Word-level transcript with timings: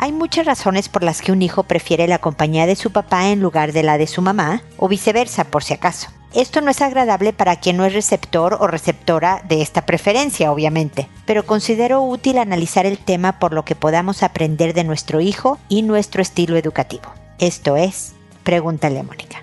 Hay 0.00 0.12
muchas 0.12 0.46
razones 0.46 0.88
por 0.88 1.02
las 1.02 1.20
que 1.20 1.32
un 1.32 1.42
hijo 1.42 1.64
prefiere 1.64 2.06
la 2.06 2.20
compañía 2.20 2.66
de 2.66 2.76
su 2.76 2.92
papá 2.92 3.28
en 3.30 3.40
lugar 3.40 3.72
de 3.72 3.82
la 3.82 3.98
de 3.98 4.06
su 4.06 4.22
mamá, 4.22 4.62
o 4.76 4.86
viceversa, 4.86 5.42
por 5.42 5.64
si 5.64 5.74
acaso. 5.74 6.08
Esto 6.32 6.60
no 6.60 6.70
es 6.70 6.80
agradable 6.82 7.32
para 7.32 7.56
quien 7.56 7.76
no 7.76 7.84
es 7.84 7.94
receptor 7.94 8.58
o 8.60 8.68
receptora 8.68 9.42
de 9.48 9.60
esta 9.60 9.86
preferencia, 9.86 10.52
obviamente, 10.52 11.08
pero 11.26 11.44
considero 11.44 12.00
útil 12.02 12.38
analizar 12.38 12.86
el 12.86 12.98
tema 12.98 13.40
por 13.40 13.52
lo 13.52 13.64
que 13.64 13.74
podamos 13.74 14.22
aprender 14.22 14.72
de 14.72 14.84
nuestro 14.84 15.20
hijo 15.20 15.58
y 15.68 15.82
nuestro 15.82 16.22
estilo 16.22 16.56
educativo. 16.56 17.12
Esto 17.40 17.76
es, 17.76 18.12
pregúntale 18.44 19.00
a 19.00 19.02
Mónica. 19.02 19.40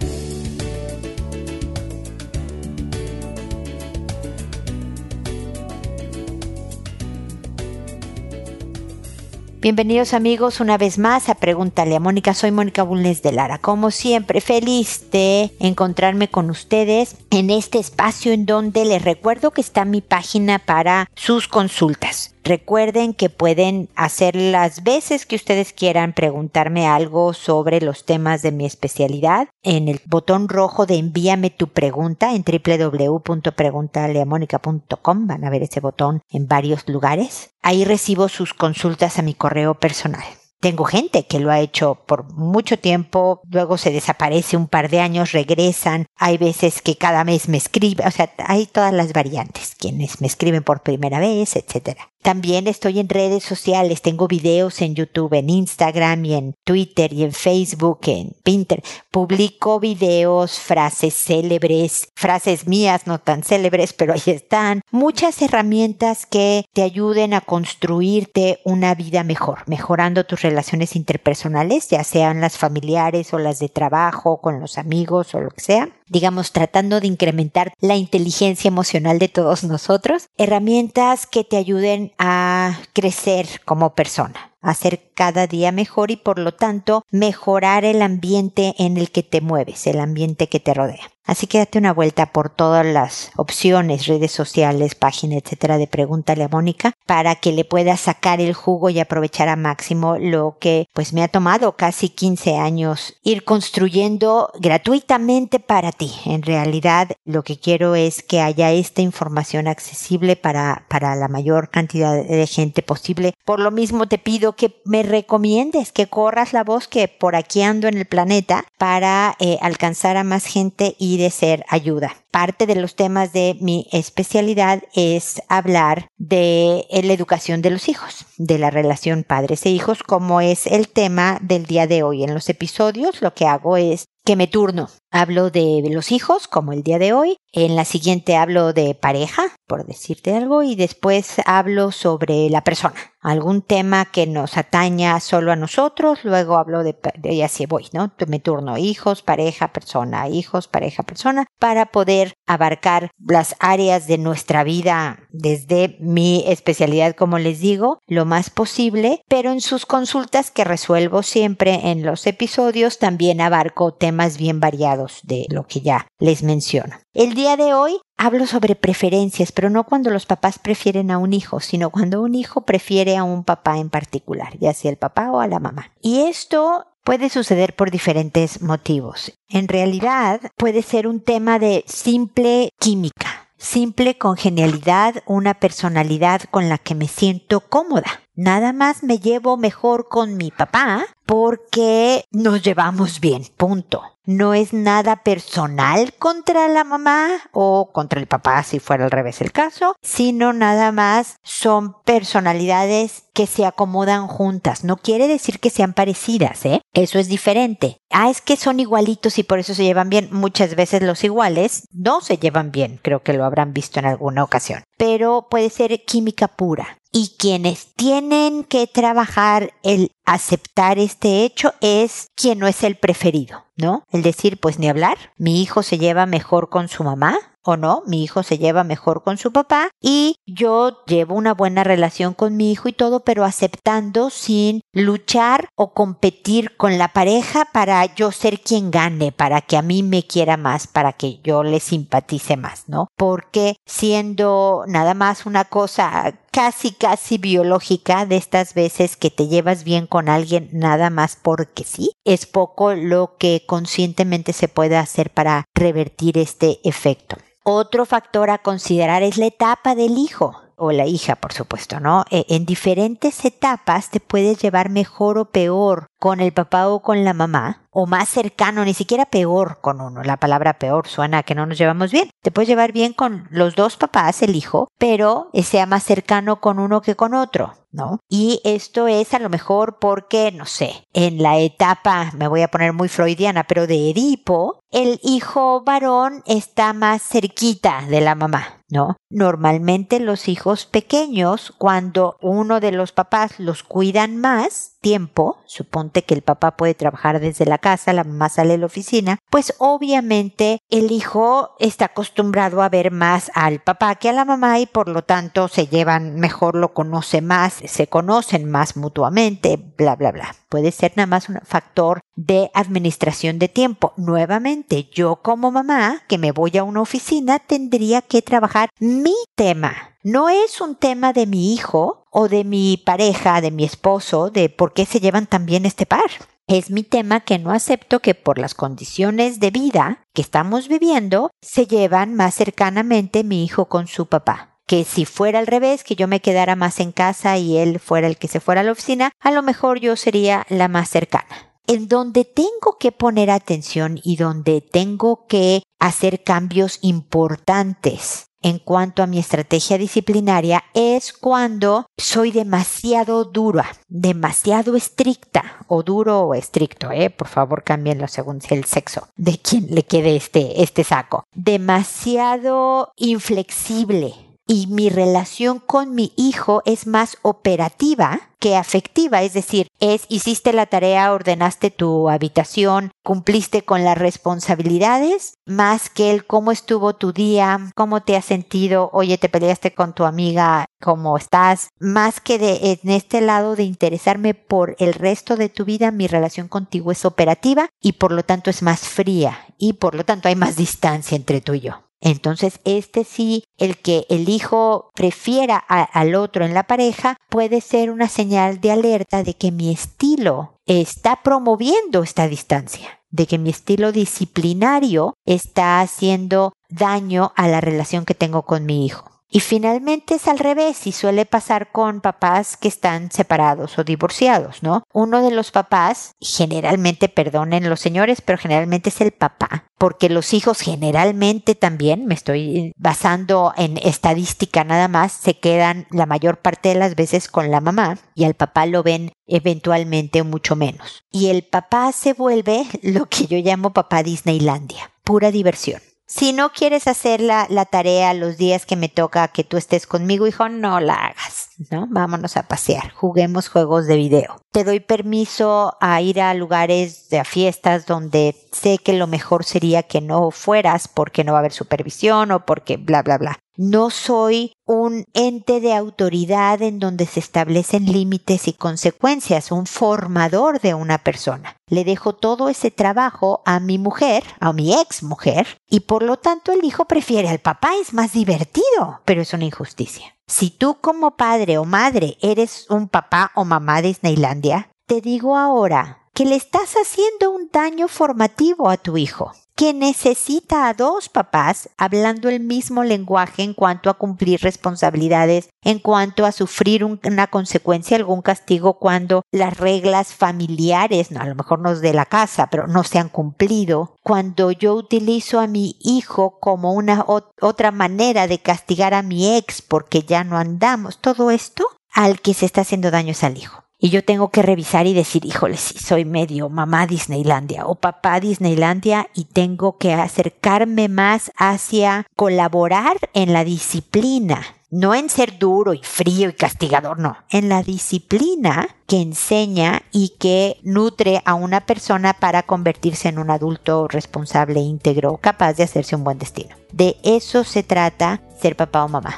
Bienvenidos 9.66 10.14
amigos 10.14 10.60
una 10.60 10.78
vez 10.78 11.00
más 11.00 11.28
a 11.28 11.34
Pregúntale 11.34 11.96
a 11.96 12.00
Mónica. 12.00 12.36
Soy 12.36 12.52
Mónica 12.52 12.84
Bulnes 12.84 13.24
de 13.24 13.32
Lara. 13.32 13.58
Como 13.58 13.90
siempre, 13.90 14.40
feliz 14.40 15.10
de 15.10 15.55
encontrarme 15.60 16.28
con 16.28 16.52
ustedes 16.52 17.16
en 17.32 17.50
este 17.50 17.80
espacio 17.80 18.32
en 18.32 18.46
donde 18.46 18.86
les 18.86 19.02
recuerdo 19.02 19.50
que 19.50 19.62
está 19.62 19.84
mi 19.84 20.02
página 20.02 20.60
para 20.60 21.10
sus 21.16 21.48
consultas. 21.48 22.34
Recuerden 22.48 23.16
que 23.16 23.31
pueden 23.31 23.90
hacer 23.95 24.35
las 24.35 24.84
veces 24.84 25.26
que 25.26 25.35
ustedes 25.35 25.73
quieran 25.73 26.13
preguntarme 26.13 26.85
algo 26.85 27.34
sobre 27.34 27.81
los 27.81 28.05
temas 28.05 28.44
de 28.44 28.52
mi 28.52 28.68
especialidad 28.68 29.48
en 29.63 29.88
el 29.88 29.99
botón 30.05 30.48
rojo 30.48 30.85
de 30.85 30.98
envíame 30.98 31.49
tu 31.49 31.70
pregunta 31.70 32.35
en 32.35 32.44
www.preguntaleamónica.com. 32.44 35.26
Van 35.26 35.44
a 35.44 35.49
ver 35.49 35.63
ese 35.63 35.80
botón 35.80 36.21
en 36.30 36.48
varios 36.48 36.88
lugares. 36.88 37.49
Ahí 37.63 37.84
recibo 37.84 38.30
sus 38.30 38.54
consultas 38.54 39.18
a 39.18 39.23
mi 39.23 39.34
correo 39.34 39.73
personal. 39.73 40.26
Tengo 40.60 40.85
gente 40.85 41.26
que 41.26 41.40
lo 41.40 41.51
ha 41.51 41.60
hecho 41.60 42.04
por 42.07 42.32
mucho 42.34 42.79
tiempo, 42.79 43.41
luego 43.49 43.77
se 43.77 43.91
desaparece 43.91 44.57
un 44.57 44.68
par 44.68 44.90
de 44.90 44.99
años, 44.99 45.32
regresan, 45.32 46.07
hay 46.16 46.38
veces 46.38 46.82
que 46.82 46.96
cada 46.96 47.23
mes 47.23 47.49
me 47.49 47.57
escribe, 47.57 48.07
o 48.07 48.12
sea, 48.12 48.32
hay 48.38 48.66
todas 48.66 48.93
las 48.93 49.13
variantes, 49.13 49.76
quienes 49.76 50.21
me 50.21 50.27
escriben 50.27 50.63
por 50.63 50.82
primera 50.82 51.20
vez, 51.20 51.55
etcétera. 51.55 52.10
También 52.26 52.65
estoy 52.65 52.99
en 52.99 53.07
redes 53.07 53.43
sociales, 53.43 54.01
tengo 54.01 54.27
videos 54.27 54.81
en 54.81 54.95
YouTube, 54.95 55.35
en 55.35 55.48
Instagram 55.48 56.26
y 56.26 56.34
en 56.34 56.55
Twitter 56.63 57.13
y 57.13 57.21
en 57.21 57.32
Facebook, 57.32 57.99
en 58.07 58.35
Pinterest. 58.41 58.87
Publico 59.12 59.79
videos, 59.79 60.57
frases 60.57 61.13
célebres, 61.13 62.09
frases 62.15 62.65
mías 62.65 63.05
no 63.05 63.20
tan 63.20 63.43
célebres, 63.43 63.93
pero 63.93 64.13
ahí 64.13 64.23
están. 64.25 64.81
Muchas 64.90 65.40
herramientas 65.44 66.25
que 66.25 66.66
te 66.73 66.81
ayuden 66.81 67.35
a 67.35 67.41
construirte 67.41 68.59
una 68.66 68.95
vida 68.95 69.23
mejor, 69.23 69.59
mejorando 69.67 70.23
tus 70.23 70.41
relaciones 70.41 70.95
interpersonales, 70.95 71.89
ya 71.89 72.03
sean 72.03 72.41
las 72.41 72.57
familiares 72.57 73.35
o 73.35 73.38
las 73.38 73.59
de 73.59 73.69
trabajo, 73.69 74.41
con 74.41 74.59
los 74.59 74.79
amigos 74.79 75.35
o 75.35 75.41
lo 75.41 75.51
que 75.51 75.62
sea 75.62 75.89
digamos, 76.07 76.51
tratando 76.51 77.00
de 77.00 77.07
incrementar 77.07 77.73
la 77.79 77.95
inteligencia 77.95 78.67
emocional 78.67 79.19
de 79.19 79.29
todos 79.29 79.63
nosotros, 79.63 80.29
herramientas 80.38 81.25
que 81.25 81.44
te 81.44 81.57
ayuden 81.57 82.12
a 82.18 82.78
crecer 82.94 83.62
como 83.66 83.94
persona 83.94 84.52
a 84.66 84.74
ser 84.74 85.12
cada 85.13 85.47
día 85.47 85.72
mejor 85.72 86.12
y 86.12 86.16
por 86.16 86.40
lo 86.40 86.53
tanto 86.53 87.06
mejorar 87.12 87.85
el 87.85 88.02
ambiente 88.02 88.74
en 88.80 88.97
el 88.97 89.12
que 89.12 89.24
te 89.24 89.40
mueves, 89.40 89.85
el 89.85 90.00
ambiente 90.00 90.50
que 90.50 90.59
te 90.59 90.74
rodea. 90.74 91.12
Así 91.25 91.47
que 91.47 91.57
date 91.57 91.80
una 91.80 91.94
vuelta 91.94 92.28
por 92.28 92.50
todas 92.50 92.85
las 92.85 93.31
opciones, 93.35 94.06
redes 94.06 94.31
sociales, 94.31 94.94
página, 94.94 95.35
etcétera, 95.35 95.80
de 95.80 95.88
Pregúntale 95.88 96.44
a 96.44 96.50
Mónica 96.50 96.94
para 97.07 97.35
que 97.35 97.52
le 97.52 97.66
puedas 97.66 98.02
sacar 98.02 98.41
el 98.41 98.53
jugo 98.53 98.91
y 98.91 99.00
aprovechar 99.00 99.50
a 99.50 99.56
máximo 99.56 100.18
lo 100.19 100.57
que 100.59 100.88
pues 100.94 101.13
me 101.13 101.24
ha 101.24 101.28
tomado 101.28 101.75
casi 101.75 102.09
15 102.09 102.57
años 102.57 103.16
ir 103.24 103.44
construyendo 103.44 104.51
gratuitamente 104.59 105.59
para 105.59 105.91
ti. 105.91 106.12
En 106.25 106.44
realidad 106.44 107.09
lo 107.25 107.44
que 107.44 107.59
quiero 107.59 107.95
es 107.95 108.22
que 108.22 108.41
haya 108.41 108.72
esta 108.72 109.01
información 109.01 109.68
accesible 109.68 110.35
para, 110.35 110.85
para 110.89 111.16
la 111.16 111.28
mayor 111.28 111.69
cantidad 111.69 112.23
de 112.23 112.47
gente 112.47 112.84
posible. 112.84 113.34
Por 113.45 113.59
lo 113.59 113.72
mismo 113.72 114.07
te 114.07 114.19
pido 114.19 114.54
que 114.55 114.81
me 114.85 115.03
recomiendes, 115.03 115.91
que 115.91 116.07
corras 116.07 116.53
la 116.53 116.63
voz 116.63 116.88
que 116.88 117.07
por 117.07 117.35
aquí 117.35 117.61
ando 117.61 117.88
en 117.88 117.97
el 117.97 118.05
planeta 118.05 118.66
para 118.77 119.35
eh, 119.39 119.57
alcanzar 119.61 120.17
a 120.17 120.23
más 120.23 120.45
gente 120.45 120.95
y 120.97 121.17
de 121.17 121.29
ser 121.29 121.66
ayuda. 121.69 122.16
Parte 122.31 122.65
de 122.65 122.75
los 122.75 122.95
temas 122.95 123.31
de 123.31 123.57
mi 123.61 123.88
especialidad 123.91 124.83
es 124.94 125.41
hablar 125.47 126.09
de 126.17 126.85
la 126.91 127.13
educación 127.13 127.61
de 127.61 127.69
los 127.69 127.88
hijos, 127.88 128.25
de 128.38 128.59
la 128.59 128.71
relación 128.71 129.23
padres 129.23 129.65
e 129.65 129.69
hijos, 129.69 130.03
como 130.03 130.41
es 130.41 130.67
el 130.67 130.89
tema 130.89 131.39
del 131.41 131.65
día 131.65 131.88
de 131.88 132.03
hoy. 132.03 132.23
En 132.23 132.33
los 132.33 132.49
episodios 132.49 133.21
lo 133.21 133.33
que 133.33 133.45
hago 133.45 133.77
es 133.77 134.07
que 134.25 134.36
me 134.36 134.47
turno. 134.47 134.90
Hablo 135.12 135.50
de 135.50 135.88
los 135.91 136.12
hijos, 136.12 136.47
como 136.47 136.74
el 136.74 136.84
día 136.84 137.00
de 137.00 137.13
hoy. 137.13 137.38
En 137.53 137.78
la 137.78 137.86
siguiente 137.86 138.36
hablo 138.36 138.74
de 138.74 138.96
pareja, 138.96 139.44
por 139.66 139.86
decirte 139.86 140.36
algo, 140.36 140.62
y 140.62 140.75
después 140.75 141.38
hablo 141.46 141.91
sobre 141.94 142.50
la 142.50 142.66
persona. 142.66 142.96
Algún 143.22 143.62
tema 143.62 144.06
que 144.06 144.28
nos 144.28 144.58
ataña 144.58 145.19
solo 145.22 145.53
a 145.53 145.56
nosotros, 145.56 146.25
luego 146.25 146.58
hablo 146.58 146.84
de, 146.84 146.97
y 147.24 147.44
así 147.44 147.66
voy, 147.66 147.88
¿no? 147.94 148.12
Me 148.28 148.40
turno 148.40 148.78
hijos, 148.78 149.22
pareja, 149.22 149.69
persona, 149.69 150.28
hijos, 150.28 150.68
pareja, 150.68 151.03
persona, 151.03 151.46
para 151.59 151.86
poder 151.86 152.34
abarcar 152.46 153.12
las 153.25 153.56
áreas 153.59 154.07
de 154.07 154.18
nuestra 154.18 154.63
vida 154.66 155.19
desde 155.38 155.97
mi 156.00 156.44
especialidad, 156.47 157.16
como 157.16 157.40
les 157.40 157.59
digo, 157.59 158.00
lo 158.07 158.25
más 158.25 158.50
posible, 158.50 159.22
pero 159.28 159.51
en 159.51 159.62
sus 159.62 159.85
consultas 159.85 160.51
que 160.51 160.63
resuelvo 160.63 161.23
siempre 161.23 161.91
en 161.91 162.03
los 162.03 162.28
episodios 162.28 163.00
también 163.00 163.41
abarco 163.41 163.94
temas 163.94 164.38
bien 164.38 164.59
variados 164.59 165.19
de 165.24 165.45
lo 165.50 165.66
que 165.68 165.81
ya 165.81 166.07
les 166.19 166.44
menciono. 166.44 166.95
El 167.13 167.34
día 167.34 167.56
de 167.57 167.74
hoy 167.74 167.97
hablo 168.18 168.45
sobre 168.45 168.75
preferencias, 168.75 169.51
pero 169.51 169.69
no 169.69 169.85
cuando 169.85 170.09
los 170.09 170.25
papás 170.25 170.59
prefieren 170.59 171.12
a 171.12 171.18
un 171.18 171.34
hijo, 171.34 171.59
sino 171.59 171.90
cuando 171.90 172.22
un 172.22 172.35
hijo 172.35 172.62
prefiere 172.62 173.18
a 173.18 173.24
un 173.24 173.44
papá 173.44 173.78
en 173.78 173.90
particular, 173.90 174.57
ya 174.59 174.74
sea 174.74 174.91
el 174.91 174.97
papá 174.97 175.31
o 175.31 175.40
a 175.40 175.47
la 175.47 175.59
mamá. 175.59 175.91
Y 176.01 176.22
esto 176.22 176.85
puede 177.06 177.29
suceder 177.29 177.75
por 177.75 177.91
diferentes 177.91 178.62
motivos. 178.62 179.31
En 179.47 179.68
realidad 179.68 180.41
puede 180.57 180.81
ser 180.81 181.07
un 181.07 181.22
tema 181.22 181.59
de 181.59 181.84
simple 181.88 182.69
química, 182.79 183.44
simple 183.57 184.17
congenialidad, 184.17 185.23
una 185.25 185.53
personalidad 185.55 186.41
con 186.51 186.69
la 186.69 186.77
que 186.77 186.95
me 186.95 187.07
siento 187.07 187.61
cómoda. 187.61 188.25
Nada 188.38 188.73
más 188.73 189.01
me 189.01 189.19
llevo 189.19 189.56
mejor 189.56 190.09
con 190.09 190.35
mi 190.35 190.51
papá 190.51 191.06
porque 191.25 192.25
nos 192.31 192.62
llevamos 192.62 193.22
bien, 193.22 193.44
punto. 193.56 194.03
No 194.25 194.53
es 194.53 194.73
nada 194.73 195.18
personal 195.18 196.13
contra 196.16 196.68
la 196.68 196.84
mamá 196.84 197.29
o 197.51 197.91
contra 197.94 198.19
el 198.19 198.28
papá 198.28 198.63
si 198.63 198.79
fuera 198.79 199.06
al 199.06 199.12
revés 199.12 199.40
el 199.40 199.51
caso, 199.51 199.95
sino 200.01 200.51
nada 200.51 200.91
más 200.91 201.38
son 201.44 202.01
personalidades 202.03 203.24
que 203.34 203.45
se 203.45 203.66
acomodan 203.66 204.28
juntas. 204.28 204.84
No 204.84 204.97
quiere 204.97 205.28
decir 205.28 205.59
que 205.59 205.69
sean 205.69 205.94
parecidas, 205.94 206.66
¿eh? 206.66 206.81
Eso 206.94 207.19
es 207.19 207.28
diferente. 207.28 208.00
Ah, 208.09 208.29
es 208.29 208.41
que 208.41 208.57
son 208.57 208.79
igualitos 208.79 209.38
y 209.38 209.44
por 209.44 209.59
eso 209.59 209.75
se 209.75 209.84
llevan 209.84 210.09
bien. 210.09 210.29
Muchas 210.31 210.75
veces 210.75 211.03
los 211.03 211.24
iguales 211.24 211.88
no 211.91 212.19
se 212.19 212.38
llevan 212.38 212.72
bien, 212.72 213.00
creo 213.01 213.22
que 213.22 213.34
lo 213.34 213.45
habrán 213.45 213.74
visto 213.74 214.00
en 214.00 214.07
alguna 214.07 214.44
ocasión. 214.44 214.84
Pero 214.97 215.47
puede 215.50 215.69
ser 215.69 216.03
química 216.03 216.47
pura 216.47 216.97
y 217.15 217.29
quienes 217.37 217.93
tienen 217.95 218.65
que 218.65 218.87
trabajar 218.87 219.73
el 219.83 220.11
aceptar 220.25 221.00
este 221.00 221.44
hecho 221.44 221.74
es 221.81 222.28
quien 222.36 222.59
no 222.59 222.68
es 222.68 222.84
el 222.84 222.96
preferido, 222.96 223.66
¿no? 223.75 224.03
El 224.12 224.22
decir, 224.22 224.59
pues 224.59 224.80
ni 224.80 224.90
hablar, 224.90 225.18
mi 225.38 225.62
hijo 225.62 225.84
se 225.84 225.97
lleva 225.97 226.25
mejor 226.25 226.69
con 226.69 226.88
su 226.88 227.03
mamá, 227.03 227.38
o 227.66 227.78
no, 227.78 228.03
mi 228.06 228.24
hijo 228.24 228.44
se 228.44 228.58
lleva 228.58 228.84
mejor 228.84 229.24
con 229.24 229.38
su 229.38 229.52
papá 229.52 229.90
y 230.00 230.38
yo 230.46 231.03
llevo 231.08 231.36
una 231.36 231.53
buena 231.53 231.84
relación 231.84 232.34
con 232.34 232.56
mi 232.56 232.72
hijo 232.72 232.88
y 232.88 232.94
todo, 232.94 233.22
pero 233.22 233.44
aceptando 233.44 234.30
sin 234.30 234.81
luchar 234.94 235.68
o 235.75 235.94
competir 235.94 236.78
con 236.78 236.98
la 236.98 237.10
pareja 237.10 237.66
para 237.74 238.06
yo 238.13 238.31
ser 238.31 238.62
quien 238.62 238.92
gane, 238.92 239.31
para 239.31 239.62
que 239.62 239.78
a 239.78 239.81
mí 239.81 240.04
me 240.04 240.24
quiera 240.24 240.57
más, 240.57 240.86
para 240.86 241.13
que 241.13 241.39
yo 241.44 241.63
le 241.63 241.80
simpatice 241.80 242.56
más, 242.56 242.88
¿no? 242.88 243.07
Porque 243.18 243.78
siendo 243.86 244.83
nada 244.88 245.16
más 245.16 245.48
una 245.48 245.66
cosa 245.66 246.39
casi 246.51 246.92
casi 246.92 247.38
biológica 247.38 248.25
de 248.25 248.38
estas 248.38 248.74
veces 248.75 249.18
que 249.18 249.30
te 249.30 249.48
llevas 249.48 249.83
bien 249.83 250.07
con 250.07 250.14
alguien 250.19 250.69
nada 250.71 251.09
más 251.09 251.38
porque 251.41 251.83
sí, 251.83 252.12
es 252.23 252.45
poco 252.45 252.94
lo 252.94 253.35
que 253.38 253.63
conscientemente 253.65 254.53
se 254.53 254.67
puede 254.67 254.97
hacer 254.97 255.29
para 255.29 255.65
revertir 255.73 256.38
este 256.38 256.79
efecto. 256.83 257.38
Otro 257.63 258.06
factor 258.06 258.50
a 258.50 258.59
considerar 258.59 259.23
es 259.23 259.38
la 259.38 259.47
etapa 259.47 259.95
del 259.95 260.17
hijo. 260.17 260.64
O 260.77 260.92
la 260.92 261.06
hija, 261.06 261.36
por 261.36 261.54
supuesto, 261.54 262.00
¿no? 262.00 262.25
E, 262.31 262.45
en 262.50 262.66
diferentes 262.66 263.44
etapas 263.45 264.10
te 264.10 264.19
puedes 264.19 264.62
llevar 264.62 264.89
mejor 264.89 265.38
o 265.38 265.45
peor 265.45 266.07
con 266.19 266.39
el 266.39 266.54
papá 266.54 266.88
o 266.88 267.01
con 267.01 267.24
la 267.24 267.33
mamá, 267.33 267.83
o 267.92 268.07
más 268.07 268.30
cercano, 268.30 268.83
ni 268.83 268.94
siquiera 268.94 269.25
peor 269.25 269.80
con 269.81 270.01
uno. 270.01 270.24
La 270.24 270.38
palabra 270.38 270.80
peor 270.80 271.07
suena 271.07 271.39
a 271.39 271.44
que 271.44 271.56
no 271.56 271.66
nos 271.66 271.77
llevamos 271.77 272.12
bien. 272.12 272.30
Te 272.42 272.51
puedes 272.51 272.68
llevar 272.68 272.92
bien 272.92 273.13
con 273.13 273.48
los 273.51 273.75
dos 273.75 273.95
papás, 273.95 274.42
el 274.42 274.56
hijo, 274.56 274.88
pero 274.98 275.50
sea 275.54 275.86
más 275.86 276.04
cercano 276.04 276.60
con 276.60 276.80
uno 276.80 277.01
que 277.01 277.16
con 277.16 277.33
otro. 277.33 277.74
¿no? 277.95 278.19
Y 278.30 278.62
esto 278.63 279.07
es 279.07 279.33
a 279.33 279.39
lo 279.39 279.50
mejor 279.50 279.98
porque, 280.00 280.51
no 280.51 280.66
sé, 280.66 281.06
en 281.13 281.42
la 281.42 281.57
etapa, 281.60 282.31
me 282.38 282.48
voy 282.48 282.62
a 282.62 282.68
poner 282.68 282.94
muy 282.94 283.07
freudiana, 283.07 283.63
pero 283.63 283.88
de 283.88 284.12
Edipo, 284.12 284.80
el 284.92 285.19
hijo 285.24 285.81
varón 285.83 286.44
está 286.45 286.94
más 286.94 287.21
cerquita 287.21 288.04
de 288.07 288.21
la 288.21 288.36
mamá, 288.36 288.83
¿no? 288.89 289.17
Normalmente 289.29 290.19
los 290.19 290.47
hijos 290.47 290.85
pequeños, 290.85 291.73
cuando 291.77 292.37
uno 292.41 292.79
de 292.79 292.91
los 292.91 293.11
papás 293.11 293.59
los 293.59 293.83
cuidan 293.83 294.37
más, 294.37 294.95
tiempo, 295.05 295.59
suponte 295.65 296.23
que 296.23 296.33
el 296.33 296.41
papá 296.41 296.75
puede 296.75 296.95
trabajar 296.95 297.39
desde 297.39 297.67
la 297.67 297.77
casa, 297.77 298.11
la 298.11 298.23
mamá 298.23 298.49
sale 298.49 298.71
de 298.71 298.79
la 298.79 298.87
oficina, 298.87 299.37
pues 299.51 299.75
obviamente 299.77 300.79
el 300.89 301.11
hijo 301.11 301.75
está 301.79 302.05
acostumbrado 302.05 302.81
a 302.81 302.89
ver 302.89 303.11
más 303.11 303.51
al 303.53 303.81
papá 303.81 304.15
que 304.15 304.29
a 304.29 304.33
la 304.33 304.45
mamá 304.45 304.79
y 304.79 304.87
por 304.87 305.07
lo 305.07 305.23
tanto 305.23 305.67
se 305.67 305.85
llevan 305.85 306.39
mejor, 306.39 306.75
lo 306.75 306.95
conoce 306.95 307.41
más, 307.41 307.81
se 307.85 308.07
conocen 308.07 308.67
más 308.67 308.97
mutuamente, 308.97 309.77
bla, 309.95 310.15
bla, 310.15 310.31
bla. 310.31 310.55
Puede 310.69 310.91
ser 310.91 311.13
nada 311.15 311.27
más 311.27 311.49
un 311.49 311.59
factor 311.63 312.21
de 312.35 312.71
administración 312.73 313.59
de 313.59 313.69
tiempo. 313.69 314.13
Nuevamente, 314.17 315.07
yo 315.13 315.37
como 315.37 315.71
mamá 315.71 316.23
que 316.27 316.39
me 316.39 316.51
voy 316.51 316.77
a 316.77 316.83
una 316.83 317.01
oficina 317.01 317.59
tendría 317.59 318.23
que 318.23 318.41
trabajar 318.41 318.84
mi 318.99 319.35
tema. 319.55 320.17
No 320.23 320.49
es 320.49 320.81
un 320.81 320.95
tema 320.95 321.33
de 321.33 321.45
mi 321.45 321.73
hijo 321.73 322.25
o 322.31 322.47
de 322.47 322.63
mi 322.63 322.97
pareja, 322.97 323.61
de 323.61 323.71
mi 323.71 323.83
esposo, 323.83 324.49
de 324.49 324.69
por 324.69 324.93
qué 324.93 325.05
se 325.05 325.19
llevan 325.19 325.47
tan 325.47 325.65
bien 325.65 325.85
este 325.85 326.05
par. 326.05 326.29
Es 326.67 326.89
mi 326.89 327.03
tema 327.03 327.41
que 327.41 327.59
no 327.59 327.71
acepto 327.71 328.21
que 328.21 328.33
por 328.33 328.57
las 328.57 328.73
condiciones 328.73 329.59
de 329.59 329.69
vida 329.69 330.25
que 330.33 330.41
estamos 330.41 330.87
viviendo 330.87 331.51
se 331.61 331.85
llevan 331.85 332.33
más 332.33 332.55
cercanamente 332.55 333.43
mi 333.43 333.63
hijo 333.63 333.85
con 333.85 334.07
su 334.07 334.25
papá 334.25 334.75
que 334.87 335.03
si 335.03 335.25
fuera 335.25 335.59
al 335.59 335.67
revés, 335.67 336.03
que 336.03 336.15
yo 336.15 336.27
me 336.27 336.41
quedara 336.41 336.75
más 336.75 336.99
en 336.99 337.11
casa 337.11 337.57
y 337.57 337.77
él 337.77 337.99
fuera 337.99 338.27
el 338.27 338.37
que 338.37 338.47
se 338.47 338.59
fuera 338.59 338.81
a 338.81 338.83
la 338.83 338.91
oficina, 338.91 339.31
a 339.39 339.51
lo 339.51 339.63
mejor 339.63 339.99
yo 339.99 340.15
sería 340.15 340.65
la 340.69 340.87
más 340.87 341.09
cercana. 341.09 341.73
En 341.87 342.07
donde 342.07 342.45
tengo 342.45 342.97
que 342.99 343.11
poner 343.11 343.51
atención 343.51 344.19
y 344.23 344.37
donde 344.37 344.81
tengo 344.81 345.45
que 345.47 345.83
hacer 345.99 346.43
cambios 346.43 346.99
importantes 347.01 348.47
en 348.65 348.79
cuanto 348.79 349.21
a 349.21 349.27
mi 349.27 349.38
estrategia 349.38 350.00
disciplinaria 350.00 350.85
es 350.95 351.33
cuando 351.33 352.07
soy 352.17 352.50
demasiado 352.50 353.45
dura, 353.45 353.85
demasiado 354.07 354.95
estricta 354.95 355.85
o 355.88 356.01
duro 356.01 356.39
o 356.41 356.56
estricto, 356.56 357.12
¿eh? 357.12 357.29
Por 357.29 357.47
favor, 357.47 357.83
cámbienlo 357.83 358.27
según 358.27 358.59
el 358.71 358.85
sexo 358.85 359.27
de 359.35 359.59
quien 359.59 359.94
le 359.94 360.01
quede 360.01 360.35
este, 360.35 360.81
este 360.81 361.03
saco. 361.03 361.44
Demasiado 361.53 363.13
inflexible, 363.17 364.33
y 364.67 364.88
mi 364.88 365.09
relación 365.09 365.79
con 365.79 366.15
mi 366.15 366.33
hijo 366.35 366.81
es 366.85 367.07
más 367.07 367.38
operativa 367.41 368.50
que 368.59 368.75
afectiva, 368.75 369.44
es 369.44 369.53
decir, 369.53 369.89
es 370.00 370.25
hiciste 370.27 370.73
la 370.73 370.88
tarea, 370.88 371.31
ordenaste 371.33 371.91
tu 371.91 372.29
habitación, 372.29 373.12
cumpliste 373.23 373.83
con 373.83 374.03
las 374.03 374.17
responsabilidades, 374.17 375.59
más 375.67 376.09
que 376.09 376.31
el 376.31 376.45
cómo 376.45 376.71
estuvo 376.71 377.13
tu 377.13 377.31
día, 377.31 377.91
cómo 377.95 378.23
te 378.23 378.35
has 378.35 378.45
sentido, 378.45 379.12
oye, 379.13 379.38
te 379.38 379.50
peleaste 379.50 379.94
con 379.94 380.13
tu 380.13 380.25
amiga, 380.25 380.85
cómo 381.00 381.38
estás, 381.38 381.89
más 382.00 382.39
que 382.39 382.57
de 382.57 383.00
en 383.03 383.11
este 383.11 383.41
lado 383.41 383.75
de 383.75 383.83
interesarme 383.83 384.56
por 384.56 384.95
el 384.97 385.13
resto 385.13 385.57
de 385.57 385.69
tu 385.69 385.85
vida, 385.85 386.09
mi 386.09 386.25
relación 386.25 386.68
contigo 386.68 387.11
es 387.11 387.23
operativa 387.23 387.89
y 388.01 388.13
por 388.13 388.31
lo 388.31 388.41
tanto 388.41 388.71
es 388.71 388.81
más 388.81 389.01
fría 389.01 389.59
y 389.77 389.94
por 389.94 390.15
lo 390.15 390.25
tanto 390.25 390.47
hay 390.47 390.56
más 390.56 390.75
distancia 390.75 391.35
entre 391.35 391.61
tú 391.61 391.75
y 391.75 391.81
yo. 391.81 392.05
Entonces, 392.21 392.79
este 392.85 393.23
sí, 393.23 393.63
el 393.77 393.97
que 393.97 394.25
el 394.29 394.50
hijo 394.50 395.12
prefiera 395.13 395.77
al 395.77 396.35
otro 396.35 396.65
en 396.65 396.73
la 396.73 396.83
pareja 396.83 397.38
puede 397.50 397.81
ser 397.81 398.09
una 398.09 398.29
señal 398.29 398.81
de 398.81 398.91
alerta 398.91 399.44
de 399.44 399.53
que 399.56 399.71
mi 399.71 399.91
estilo 399.91 400.79
está 400.85 401.44
promoviendo 401.44 402.23
esta 402.23 402.47
distancia, 402.47 403.19
de 403.29 403.47
que 403.47 403.57
mi 403.57 403.69
estilo 403.69 404.12
disciplinario 404.12 405.33
está 405.45 406.01
haciendo 406.01 406.73
daño 406.89 407.51
a 407.56 407.67
la 407.67 407.81
relación 407.81 408.25
que 408.25 408.35
tengo 408.35 408.63
con 408.63 408.85
mi 408.85 409.06
hijo. 409.06 409.34
Y 409.56 409.62
finalmente 409.62 410.36
es 410.36 410.50
al 410.50 410.60
revés 410.60 411.07
y 411.07 411.13
suele 411.13 411.46
pasar 411.46 411.94
con 411.94 412.19
papás 412.19 412.75
que 412.75 412.90
están 412.90 413.31
separados 413.31 413.98
o 413.98 414.04
divorciados, 414.04 414.84
¿no? 414.84 415.04
Uno 415.13 415.42
de 415.42 415.50
los 415.50 415.72
papás, 415.72 416.34
generalmente, 416.42 417.30
perdonen 417.30 417.90
los 417.90 418.02
señores, 418.02 418.42
pero 418.42 418.57
generalmente 418.57 419.07
es 419.07 419.22
el 419.22 419.31
papá, 419.31 419.86
porque 419.98 420.28
los 420.28 420.54
hijos 420.54 420.81
generalmente 420.81 421.74
también, 421.74 422.25
me 422.25 422.34
estoy 422.34 422.92
basando 422.98 423.72
en 423.78 423.98
estadística 424.00 424.84
nada 424.84 425.07
más, 425.07 425.31
se 425.31 425.57
quedan 425.57 426.06
la 426.12 426.25
mayor 426.25 426.57
parte 426.57 426.90
de 426.90 426.96
las 426.96 427.16
veces 427.16 427.48
con 427.48 427.72
la 427.72 427.80
mamá 427.80 428.18
y 428.36 428.44
al 428.44 428.56
papá 428.56 428.86
lo 428.86 429.04
ven 429.04 429.31
eventualmente 429.48 430.44
mucho 430.44 430.75
menos. 430.75 431.24
Y 431.31 431.48
el 431.48 431.63
papá 431.63 432.12
se 432.12 432.34
vuelve 432.34 432.88
lo 433.04 433.28
que 433.28 433.48
yo 433.48 433.57
llamo 433.60 433.94
papá 433.94 434.22
Disneylandia, 434.22 435.13
pura 435.24 435.50
diversión. 435.50 436.02
Si 436.27 436.54
no 436.54 436.72
quieres 436.72 437.07
hacer 437.07 437.39
la, 437.39 437.68
la, 437.69 437.86
tarea 437.86 438.33
los 438.33 438.57
días 438.57 438.88
que 438.88 438.95
me 438.95 439.10
toca 439.10 439.48
que 439.50 439.63
tú 439.63 439.77
estés 439.77 440.07
conmigo, 440.07 440.48
hijo, 440.48 440.69
no 440.69 441.00
la 441.00 441.13
hagas, 441.13 441.69
¿no? 441.92 442.07
Vámonos 442.10 442.57
a 442.57 442.63
pasear, 442.63 443.12
juguemos 443.12 443.69
juegos 443.69 444.07
de 444.07 444.16
video. 444.16 444.60
Te 444.72 444.83
doy 444.83 445.00
permiso 445.01 445.95
a 446.01 446.19
ir 446.22 446.42
a 446.42 446.56
lugares 446.56 447.30
de 447.30 447.38
a 447.38 447.45
fiestas 447.45 448.07
donde 448.07 448.56
sé 448.72 448.98
que 448.98 449.13
lo 449.13 449.27
mejor 449.27 449.66
sería 449.66 450.01
que 450.01 450.19
no 450.19 450.50
fueras 450.50 451.07
porque 451.07 451.44
no 451.44 451.51
va 451.51 451.60
a 451.60 451.62
haber 451.62 451.74
supervisión 451.74 452.51
o 452.51 452.66
porque 452.66 452.98
bla, 452.98 453.21
bla, 453.21 453.38
bla. 453.38 453.60
No 453.77 454.10
soy 454.10 454.72
un 454.86 455.25
ente 455.33 455.81
de 455.81 455.94
autoridad 455.94 456.81
en 456.81 457.00
donde 457.00 457.25
se 457.25 457.42
establecen 457.42 458.06
límites 458.06 458.69
y 458.69 458.74
consecuencias, 458.74 459.69
un 459.69 459.86
formador 459.86 460.80
de 460.80 460.94
una 460.94 461.18
persona. 461.18 461.75
Le 461.88 462.06
dejo 462.06 462.33
todo 462.33 462.69
ese 462.69 462.89
trabajo 462.89 463.62
a 463.66 463.81
mi 463.81 463.98
mujer, 463.98 464.45
a 464.62 464.72
mi 464.72 464.94
ex 464.94 465.24
mujer, 465.24 465.68
y 465.89 466.01
por 466.01 466.24
lo 466.24 466.38
tanto 466.38 466.72
el 466.72 466.86
hijo 466.86 467.04
prefiere 467.04 467.50
al 467.50 467.60
papá, 467.60 467.92
es 468.01 468.13
más 468.13 468.31
divertido, 468.31 469.19
pero 469.25 469.42
es 469.42 469.54
una 469.54 469.66
injusticia. 469.66 470.36
Si 470.48 470.69
tú 470.69 470.98
como 471.01 471.36
padre 471.36 471.78
o 471.78 471.83
madre 471.83 472.38
eres 472.42 472.86
un 472.89 473.10
papá 473.10 473.51
o 473.56 473.66
mamá 473.66 474.01
de 474.01 474.10
Disneylandia, 474.10 474.89
te 475.06 475.19
digo 475.19 475.57
ahora 475.57 476.19
que 476.33 476.45
le 476.45 476.56
estás 476.56 476.94
haciendo 476.94 477.51
un 477.51 477.69
daño 477.74 478.07
formativo 478.07 478.89
a 478.89 478.95
tu 478.98 479.18
hijo 479.18 479.51
que 479.75 479.94
necesita 479.94 480.88
a 480.88 480.94
dos 480.94 481.27
papás 481.27 481.89
hablando 481.98 482.48
el 482.50 482.62
mismo 482.62 483.04
lenguaje 483.04 483.62
en 483.63 483.74
cuanto 483.74 484.10
a 484.10 484.13
cumplir 484.13 484.62
responsabilidades, 484.62 485.69
en 485.83 486.00
cuanto 486.00 486.45
a 486.45 486.54
sufrir 486.54 487.04
una 487.04 487.48
consecuencia, 487.48 488.16
algún 488.16 488.42
castigo 488.42 488.99
cuando 488.99 489.42
las 489.52 489.78
reglas 489.78 490.33
familiares, 490.33 491.31
no, 491.31 491.42
a 491.42 491.45
lo 491.45 491.56
mejor 491.56 491.80
no 491.80 491.92
es 491.92 492.02
de 492.02 492.14
la 492.14 492.26
casa, 492.26 492.68
pero 492.71 492.88
no 492.88 493.04
se 493.04 493.19
han 493.19 493.30
cumplido, 493.30 494.16
cuando 494.23 494.71
yo 494.71 494.95
utilizo 494.95 495.59
a 495.59 495.68
mi 495.68 495.97
hijo 495.99 496.57
como 496.59 496.94
una 496.94 497.26
otra 497.28 497.92
manera 497.92 498.47
de 498.47 498.59
castigar 498.59 499.14
a 499.14 499.23
mi 499.23 499.57
ex 499.57 499.81
porque 499.81 500.23
ya 500.23 500.44
no 500.44 500.57
andamos, 500.57 501.19
todo 501.19 501.52
esto 501.52 501.85
al 502.14 502.40
que 502.40 502.54
se 502.54 502.66
está 502.66 502.81
haciendo 502.81 503.11
daño 503.11 503.31
es 503.31 503.44
al 503.44 503.57
hijo. 503.57 503.84
Y 504.06 504.12
yo 504.12 504.24
tengo 504.24 504.50
que 504.50 504.62
revisar 504.62 505.07
y 505.07 505.16
decir, 505.16 505.45
híjole, 505.45 505.78
si 505.78 505.97
soy 505.97 506.26
medio 506.26 506.69
mamá 506.69 507.07
Disneylandia 507.07 507.88
o 507.88 507.95
papá 507.95 508.40
Disneylandia 508.40 509.30
y 509.33 509.45
tengo 509.45 509.97
que 509.97 510.14
acercarme 510.14 511.09
más 511.09 511.52
hacia 511.57 512.28
colaborar 512.36 513.18
en 513.34 513.52
la 513.52 513.64
disciplina. 513.64 514.62
No 514.92 515.16
en 515.16 515.28
ser 515.28 515.58
duro 515.58 515.96
y 515.96 516.02
frío 516.04 516.50
y 516.50 516.54
castigador, 516.54 517.18
no. 517.18 517.36
En 517.50 517.68
la 517.68 517.82
disciplina 517.82 518.90
que 519.08 519.22
enseña 519.22 520.04
y 520.12 520.36
que 520.38 520.78
nutre 520.84 521.42
a 521.44 521.56
una 521.56 521.88
persona 521.88 522.34
para 522.34 522.62
convertirse 522.62 523.30
en 523.30 523.40
un 523.40 523.50
adulto 523.50 524.08
responsable, 524.08 524.82
íntegro, 524.82 525.38
capaz 525.38 525.74
de 525.74 525.84
hacerse 525.84 526.16
un 526.16 526.24
buen 526.24 526.38
destino. 526.38 526.76
De 526.92 527.18
eso 527.24 527.64
se 527.64 527.82
trata 527.82 528.44
ser 528.62 528.76
papá 528.76 529.04
o 529.04 529.10
mamá. 529.10 529.36